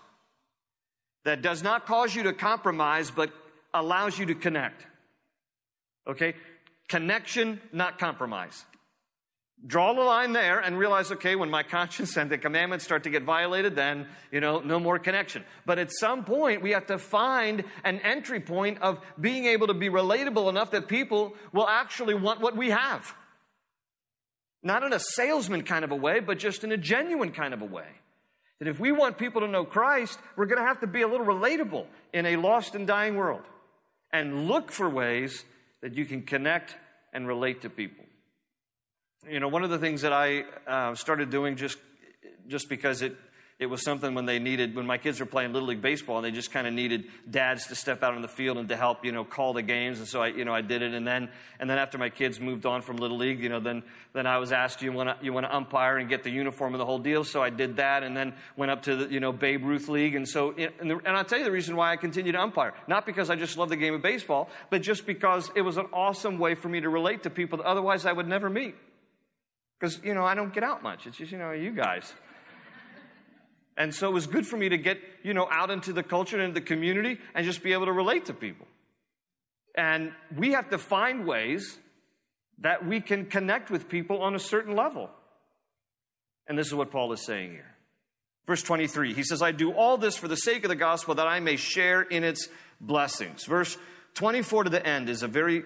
that 1.25 1.41
does 1.41 1.63
not 1.63 1.85
cause 1.85 2.13
you 2.13 2.23
to 2.23 2.33
compromise, 2.33 3.09
but 3.09 3.31
allows 3.73 4.19
you 4.19 4.25
to 4.27 4.35
connect. 4.35 4.85
Okay? 6.07 6.33
Connection, 6.87 7.61
not 7.71 7.97
compromise. 7.97 8.65
Draw 9.67 9.93
the 9.93 10.01
line 10.01 10.31
there 10.31 10.59
and 10.59 10.77
realize, 10.77 11.11
okay, 11.11 11.35
when 11.35 11.49
my 11.49 11.63
conscience 11.63 12.15
and 12.15 12.29
the 12.29 12.37
commandments 12.37 12.85
start 12.85 13.03
to 13.03 13.09
get 13.09 13.23
violated, 13.23 13.75
then, 13.75 14.07
you 14.31 14.39
know, 14.39 14.59
no 14.59 14.79
more 14.79 14.99
connection. 14.99 15.43
But 15.65 15.79
at 15.79 15.91
some 15.91 16.23
point, 16.23 16.61
we 16.61 16.71
have 16.71 16.87
to 16.87 16.97
find 16.97 17.65
an 17.83 17.99
entry 17.99 18.39
point 18.39 18.81
of 18.81 18.99
being 19.19 19.45
able 19.45 19.67
to 19.67 19.73
be 19.73 19.89
relatable 19.89 20.49
enough 20.49 20.71
that 20.71 20.87
people 20.87 21.33
will 21.51 21.67
actually 21.67 22.15
want 22.15 22.39
what 22.39 22.55
we 22.55 22.69
have. 22.69 23.13
Not 24.63 24.83
in 24.83 24.93
a 24.93 24.99
salesman 24.99 25.63
kind 25.63 25.83
of 25.83 25.91
a 25.91 25.95
way, 25.95 26.21
but 26.21 26.39
just 26.39 26.63
in 26.63 26.71
a 26.71 26.77
genuine 26.77 27.31
kind 27.31 27.53
of 27.53 27.61
a 27.61 27.65
way. 27.65 27.87
That 28.59 28.69
if 28.69 28.79
we 28.79 28.93
want 28.93 29.17
people 29.17 29.41
to 29.41 29.47
know 29.47 29.65
Christ, 29.65 30.19
we're 30.37 30.45
going 30.45 30.61
to 30.61 30.67
have 30.67 30.81
to 30.81 30.87
be 30.87 31.01
a 31.01 31.07
little 31.07 31.25
relatable 31.25 31.85
in 32.13 32.25
a 32.25 32.37
lost 32.37 32.75
and 32.75 32.87
dying 32.87 33.15
world 33.15 33.43
and 34.11 34.47
look 34.47 34.71
for 34.71 34.89
ways 34.89 35.43
that 35.81 35.95
you 35.95 36.05
can 36.05 36.21
connect 36.23 36.75
and 37.13 37.27
relate 37.27 37.61
to 37.61 37.69
people. 37.69 38.05
You 39.27 39.41
know, 39.41 39.49
one 39.49 39.63
of 39.63 39.69
the 39.69 39.77
things 39.77 40.03
that 40.03 40.13
I 40.13 40.45
uh, 40.65 40.95
started 40.95 41.29
doing 41.29 41.57
just 41.57 41.77
just 42.47 42.69
because 42.69 43.01
it 43.01 43.17
it 43.59 43.65
was 43.65 43.83
something 43.83 44.15
when 44.15 44.25
they 44.25 44.39
needed 44.39 44.73
when 44.73 44.85
my 44.85 44.97
kids 44.97 45.19
were 45.19 45.25
playing 45.25 45.51
little 45.51 45.67
league 45.67 45.81
baseball 45.81 46.15
and 46.15 46.25
they 46.25 46.31
just 46.31 46.49
kind 46.51 46.65
of 46.65 46.73
needed 46.73 47.03
dads 47.29 47.67
to 47.67 47.75
step 47.75 48.01
out 48.01 48.13
on 48.13 48.21
the 48.21 48.29
field 48.29 48.57
and 48.57 48.69
to 48.69 48.77
help 48.77 49.03
you 49.03 49.11
know 49.11 49.25
call 49.25 49.51
the 49.51 49.61
games 49.61 49.99
and 49.99 50.07
so 50.07 50.21
I 50.21 50.27
you 50.27 50.45
know 50.45 50.53
I 50.53 50.61
did 50.61 50.81
it. 50.81 50.93
And 50.93 51.05
then 51.05 51.29
and 51.59 51.69
then 51.69 51.77
after 51.77 51.97
my 51.97 52.09
kids 52.09 52.39
moved 52.39 52.65
on 52.65 52.81
from 52.81 52.95
little 52.95 53.17
league 53.17 53.43
you 53.43 53.49
know 53.49 53.59
then 53.59 53.83
then 54.13 54.25
I 54.25 54.37
was 54.37 54.53
asked 54.53 54.81
you 54.81 54.93
want 54.93 55.09
to 55.09 55.25
you 55.25 55.33
want 55.33 55.45
to 55.45 55.53
umpire 55.53 55.97
and 55.97 56.07
get 56.07 56.23
the 56.23 56.31
uniform 56.31 56.73
and 56.73 56.79
the 56.79 56.85
whole 56.85 56.99
deal? 56.99 57.25
So 57.25 57.43
I 57.43 57.49
did 57.49 57.75
that 57.75 58.03
and 58.03 58.15
then 58.15 58.33
went 58.55 58.71
up 58.71 58.83
to 58.83 58.95
the 58.95 59.13
you 59.13 59.19
know 59.19 59.33
Babe 59.33 59.65
Ruth 59.65 59.89
league. 59.89 60.15
And 60.15 60.25
so 60.25 60.51
and, 60.51 60.89
the, 60.89 60.95
and 61.03 61.17
I'll 61.17 61.25
tell 61.25 61.39
you 61.39 61.45
the 61.45 61.51
reason 61.51 61.75
why 61.75 61.91
I 61.91 61.97
continue 61.97 62.31
to 62.31 62.41
umpire. 62.41 62.73
Not 62.87 63.05
because 63.05 63.29
I 63.29 63.35
just 63.35 63.57
love 63.57 63.67
the 63.67 63.75
game 63.75 63.93
of 63.93 64.01
baseball 64.01 64.49
but 64.69 64.81
just 64.81 65.05
because 65.05 65.51
it 65.53 65.61
was 65.61 65.75
an 65.75 65.87
awesome 65.91 66.39
way 66.39 66.55
for 66.55 66.69
me 66.69 66.79
to 66.79 66.87
relate 66.87 67.23
to 67.23 67.29
people 67.29 67.57
that 67.57 67.65
otherwise 67.65 68.05
I 68.05 68.13
would 68.13 68.27
never 68.27 68.49
meet 68.49 68.75
because 69.79 69.99
you 70.03 70.13
know 70.13 70.25
I 70.25 70.35
don't 70.35 70.53
get 70.53 70.63
out 70.63 70.83
much 70.83 71.07
it's 71.07 71.17
just 71.17 71.31
you 71.31 71.37
know 71.37 71.51
you 71.51 71.71
guys. 71.71 72.13
And 73.79 73.95
so 73.95 74.09
it 74.09 74.13
was 74.13 74.27
good 74.27 74.45
for 74.45 74.57
me 74.57 74.67
to 74.67 74.77
get, 74.77 74.99
you 75.23 75.33
know, 75.33 75.47
out 75.49 75.71
into 75.71 75.93
the 75.93 76.03
culture 76.03 76.37
and 76.37 76.53
the 76.53 76.59
community 76.59 77.17
and 77.33 77.45
just 77.45 77.63
be 77.63 77.71
able 77.71 77.85
to 77.85 77.93
relate 77.93 78.25
to 78.25 78.33
people. 78.33 78.67
And 79.73 80.11
we 80.35 80.51
have 80.51 80.69
to 80.71 80.77
find 80.77 81.25
ways 81.25 81.77
that 82.59 82.85
we 82.85 82.99
can 82.99 83.27
connect 83.27 83.71
with 83.71 83.87
people 83.87 84.21
on 84.21 84.35
a 84.35 84.39
certain 84.39 84.75
level. 84.75 85.09
And 86.45 86.57
this 86.57 86.67
is 86.67 86.75
what 86.75 86.91
Paul 86.91 87.13
is 87.13 87.25
saying 87.25 87.51
here. 87.51 87.73
Verse 88.45 88.61
23, 88.63 89.13
he 89.13 89.23
says, 89.23 89.41
I 89.41 89.53
do 89.53 89.71
all 89.71 89.97
this 89.97 90.17
for 90.17 90.27
the 90.27 90.35
sake 90.35 90.65
of 90.65 90.69
the 90.69 90.75
gospel 90.75 91.15
that 91.15 91.27
I 91.27 91.39
may 91.39 91.55
share 91.55 92.01
in 92.01 92.25
its 92.25 92.49
blessings. 92.81 93.45
Verse 93.45 93.77
24 94.15 94.65
to 94.65 94.69
the 94.69 94.85
end 94.85 95.07
is 95.07 95.23
a 95.23 95.27
very 95.29 95.63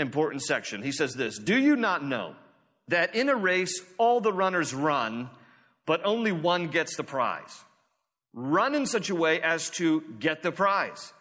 important 0.00 0.42
section. 0.42 0.82
He 0.82 0.90
says 0.90 1.14
this 1.14 1.38
Do 1.38 1.56
you 1.56 1.76
not 1.76 2.04
know 2.04 2.34
that 2.88 3.14
in 3.14 3.28
a 3.28 3.36
race 3.36 3.80
all 3.98 4.20
the 4.20 4.32
runners 4.32 4.74
run? 4.74 5.30
but 5.86 6.00
only 6.04 6.32
one 6.32 6.68
gets 6.68 6.96
the 6.96 7.04
prize. 7.04 7.64
Run 8.32 8.74
in 8.74 8.86
such 8.86 9.10
a 9.10 9.14
way 9.14 9.40
as 9.40 9.70
to 9.70 10.02
get 10.18 10.42
the 10.42 10.52
prize. 10.52 11.12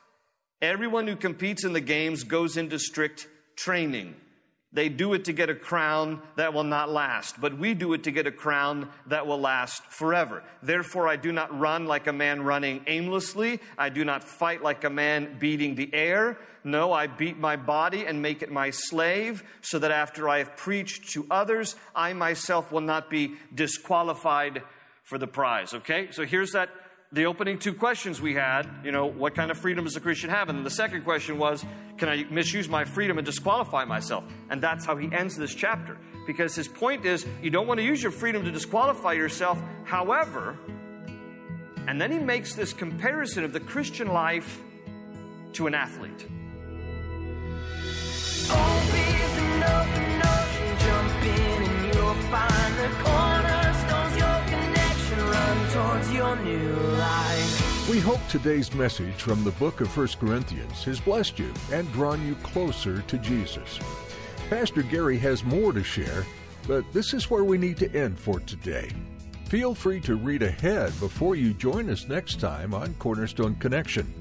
Everyone 0.61 1.07
who 1.07 1.15
competes 1.15 1.63
in 1.63 1.73
the 1.73 1.81
games 1.81 2.23
goes 2.23 2.57
into 2.57 2.79
strict 2.79 3.27
training. 3.55 4.15
They 4.73 4.89
do 4.89 5.13
it 5.13 5.25
to 5.25 5.33
get 5.33 5.51
a 5.51 5.55
crown 5.55 6.21
that 6.35 6.51
will 6.53 6.63
not 6.63 6.89
last, 6.89 7.39
but 7.39 7.57
we 7.57 7.75
do 7.75 7.93
it 7.93 8.03
to 8.03 8.11
get 8.11 8.25
a 8.25 8.31
crown 8.31 8.89
that 9.05 9.27
will 9.27 9.39
last 9.39 9.83
forever. 9.85 10.43
Therefore, 10.63 11.07
I 11.07 11.15
do 11.15 11.31
not 11.31 11.57
run 11.57 11.85
like 11.85 12.07
a 12.07 12.13
man 12.13 12.41
running 12.41 12.83
aimlessly. 12.87 13.59
I 13.77 13.89
do 13.89 14.03
not 14.03 14.23
fight 14.23 14.63
like 14.63 14.83
a 14.83 14.89
man 14.89 15.37
beating 15.39 15.75
the 15.75 15.93
air. 15.93 16.39
No, 16.63 16.91
I 16.91 17.05
beat 17.05 17.37
my 17.37 17.55
body 17.55 18.07
and 18.07 18.21
make 18.21 18.41
it 18.41 18.51
my 18.51 18.71
slave, 18.71 19.43
so 19.61 19.77
that 19.77 19.91
after 19.91 20.27
I 20.27 20.39
have 20.39 20.57
preached 20.57 21.11
to 21.11 21.27
others, 21.29 21.75
I 21.95 22.13
myself 22.13 22.71
will 22.71 22.81
not 22.81 23.11
be 23.11 23.35
disqualified 23.53 24.63
for 25.03 25.19
the 25.19 25.27
prize. 25.27 25.73
Okay? 25.75 26.07
So 26.11 26.25
here's 26.25 26.53
that 26.53 26.69
the 27.13 27.25
opening 27.25 27.59
two 27.59 27.73
questions 27.75 28.19
we 28.19 28.33
had, 28.33 28.67
you 28.83 28.91
know, 28.91 29.05
what 29.05 29.35
kind 29.35 29.51
of 29.51 29.57
freedom 29.57 29.85
does 29.85 29.95
a 29.95 29.99
Christian 29.99 30.31
have? 30.31 30.49
And 30.49 30.65
the 30.65 30.71
second 30.71 31.03
question 31.03 31.37
was, 31.37 31.63
can 31.97 32.09
I 32.09 32.25
misuse 32.29 32.67
my 32.67 32.85
freedom 32.85 33.19
and 33.19 33.25
disqualify 33.25 33.85
myself? 33.85 34.23
And 34.49 34.61
that's 34.61 34.83
how 34.83 34.97
he 34.97 35.11
ends 35.13 35.37
this 35.37 35.53
chapter. 35.53 35.97
Because 36.25 36.55
his 36.55 36.67
point 36.67 37.05
is, 37.05 37.25
you 37.41 37.51
don't 37.51 37.67
want 37.67 37.79
to 37.79 37.85
use 37.85 38.01
your 38.01 38.11
freedom 38.11 38.43
to 38.45 38.51
disqualify 38.51 39.13
yourself. 39.13 39.61
However, 39.83 40.57
and 41.87 42.01
then 42.01 42.11
he 42.11 42.17
makes 42.17 42.55
this 42.55 42.73
comparison 42.73 43.43
of 43.43 43.53
the 43.53 43.59
Christian 43.59 44.07
life 44.07 44.59
to 45.53 45.67
an 45.67 45.75
athlete. 45.75 46.25
We 57.93 57.99
hope 57.99 58.25
today's 58.27 58.73
message 58.73 59.21
from 59.21 59.43
the 59.43 59.51
book 59.51 59.79
of 59.79 59.95
1 59.95 60.07
Corinthians 60.19 60.83
has 60.85 60.99
blessed 60.99 61.37
you 61.37 61.53
and 61.71 61.93
drawn 61.93 62.25
you 62.25 62.33
closer 62.41 63.03
to 63.03 63.17
Jesus. 63.19 63.77
Pastor 64.49 64.81
Gary 64.81 65.19
has 65.19 65.43
more 65.43 65.71
to 65.71 65.83
share, 65.83 66.25
but 66.67 66.91
this 66.91 67.13
is 67.13 67.29
where 67.29 67.43
we 67.43 67.59
need 67.59 67.77
to 67.77 67.95
end 67.95 68.17
for 68.17 68.39
today. 68.39 68.89
Feel 69.45 69.75
free 69.75 70.01
to 70.01 70.15
read 70.15 70.41
ahead 70.41 70.99
before 70.99 71.35
you 71.35 71.53
join 71.53 71.87
us 71.87 72.07
next 72.07 72.39
time 72.39 72.73
on 72.73 72.95
Cornerstone 72.95 73.53
Connection. 73.59 74.11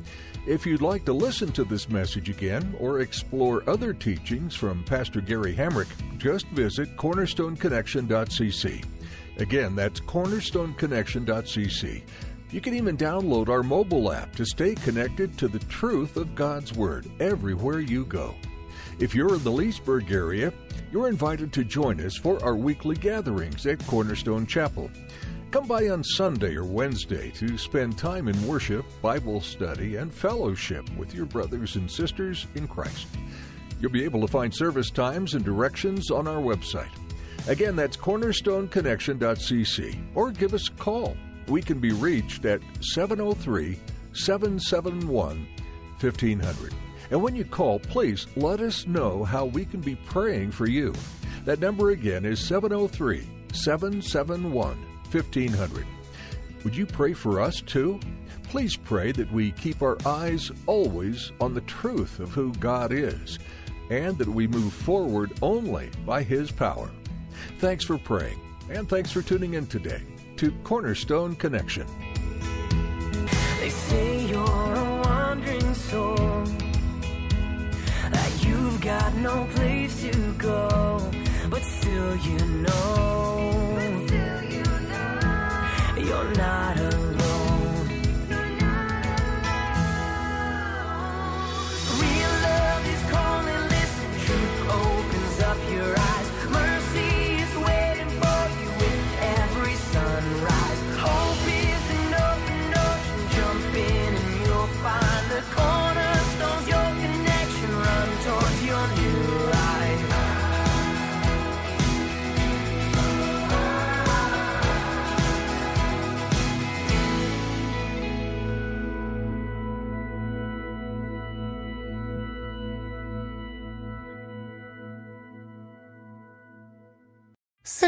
If 0.46 0.66
you'd 0.66 0.82
like 0.82 1.06
to 1.06 1.14
listen 1.14 1.50
to 1.52 1.64
this 1.64 1.88
message 1.88 2.28
again 2.28 2.76
or 2.78 3.00
explore 3.00 3.64
other 3.66 3.94
teachings 3.94 4.54
from 4.54 4.84
Pastor 4.84 5.22
Gary 5.22 5.54
Hamrick, 5.54 5.88
just 6.18 6.46
visit 6.48 6.94
cornerstoneconnection.cc. 6.98 8.84
Again, 9.38 9.74
that's 9.74 10.00
cornerstoneconnection.cc. 10.00 12.02
You 12.52 12.60
can 12.60 12.74
even 12.74 12.96
download 12.98 13.48
our 13.48 13.62
mobile 13.62 14.12
app 14.12 14.36
to 14.36 14.44
stay 14.44 14.74
connected 14.74 15.38
to 15.38 15.48
the 15.48 15.60
truth 15.60 16.18
of 16.18 16.34
God's 16.34 16.74
Word 16.74 17.10
everywhere 17.18 17.80
you 17.80 18.04
go. 18.04 18.34
If 18.98 19.14
you're 19.14 19.36
in 19.36 19.42
the 19.42 19.50
Leesburg 19.50 20.12
area, 20.12 20.52
you're 20.92 21.08
invited 21.08 21.50
to 21.54 21.64
join 21.64 21.98
us 22.02 22.18
for 22.18 22.44
our 22.44 22.54
weekly 22.54 22.94
gatherings 22.94 23.66
at 23.66 23.82
Cornerstone 23.86 24.46
Chapel. 24.46 24.90
Come 25.50 25.66
by 25.66 25.88
on 25.88 26.04
Sunday 26.04 26.54
or 26.54 26.66
Wednesday 26.66 27.30
to 27.30 27.56
spend 27.56 27.96
time 27.96 28.28
in 28.28 28.46
worship, 28.46 28.84
Bible 29.00 29.40
study, 29.40 29.96
and 29.96 30.12
fellowship 30.12 30.86
with 30.98 31.14
your 31.14 31.24
brothers 31.24 31.76
and 31.76 31.90
sisters 31.90 32.46
in 32.54 32.68
Christ. 32.68 33.06
You'll 33.80 33.92
be 33.92 34.04
able 34.04 34.20
to 34.20 34.28
find 34.28 34.54
service 34.54 34.90
times 34.90 35.32
and 35.32 35.42
directions 35.42 36.10
on 36.10 36.28
our 36.28 36.42
website. 36.42 36.92
Again, 37.48 37.76
that's 37.76 37.96
cornerstoneconnection.cc 37.96 40.04
or 40.14 40.30
give 40.30 40.52
us 40.52 40.68
a 40.68 40.72
call. 40.72 41.16
We 41.48 41.62
can 41.62 41.78
be 41.78 41.92
reached 41.92 42.44
at 42.44 42.60
703 42.80 43.78
771 44.12 45.46
1500. 46.00 46.74
And 47.10 47.22
when 47.22 47.36
you 47.36 47.44
call, 47.44 47.78
please 47.78 48.26
let 48.36 48.60
us 48.60 48.86
know 48.86 49.24
how 49.24 49.44
we 49.44 49.64
can 49.64 49.80
be 49.80 49.96
praying 49.96 50.52
for 50.52 50.66
you. 50.66 50.94
That 51.44 51.60
number 51.60 51.90
again 51.90 52.24
is 52.24 52.40
703 52.40 53.26
771 53.52 54.52
1500. 55.10 55.86
Would 56.64 56.76
you 56.76 56.86
pray 56.86 57.12
for 57.12 57.40
us 57.40 57.60
too? 57.60 58.00
Please 58.44 58.76
pray 58.76 59.12
that 59.12 59.32
we 59.32 59.52
keep 59.52 59.82
our 59.82 59.98
eyes 60.06 60.50
always 60.66 61.32
on 61.40 61.54
the 61.54 61.60
truth 61.62 62.20
of 62.20 62.30
who 62.30 62.52
God 62.54 62.92
is 62.92 63.38
and 63.90 64.16
that 64.18 64.28
we 64.28 64.46
move 64.46 64.72
forward 64.72 65.32
only 65.42 65.90
by 66.06 66.22
His 66.22 66.50
power. 66.50 66.90
Thanks 67.58 67.84
for 67.84 67.98
praying, 67.98 68.40
and 68.70 68.88
thanks 68.88 69.10
for 69.10 69.22
tuning 69.22 69.54
in 69.54 69.66
today 69.66 70.02
to 70.42 70.50
Cornerstone 70.64 71.36
Connection. 71.36 71.86
They 73.60 73.70
say 73.70 74.26
you're 74.26 74.74
a 74.74 75.00
wandering 75.04 75.72
soul, 75.72 76.16
that 78.10 78.44
you've 78.44 78.80
got 78.80 79.14
no 79.18 79.46
place 79.54 80.02
to 80.02 80.32
go, 80.38 80.98
but 81.48 81.62
still 81.62 82.16
you 82.16 82.44
know, 82.66 83.78
you're 85.96 86.34
not 86.34 86.91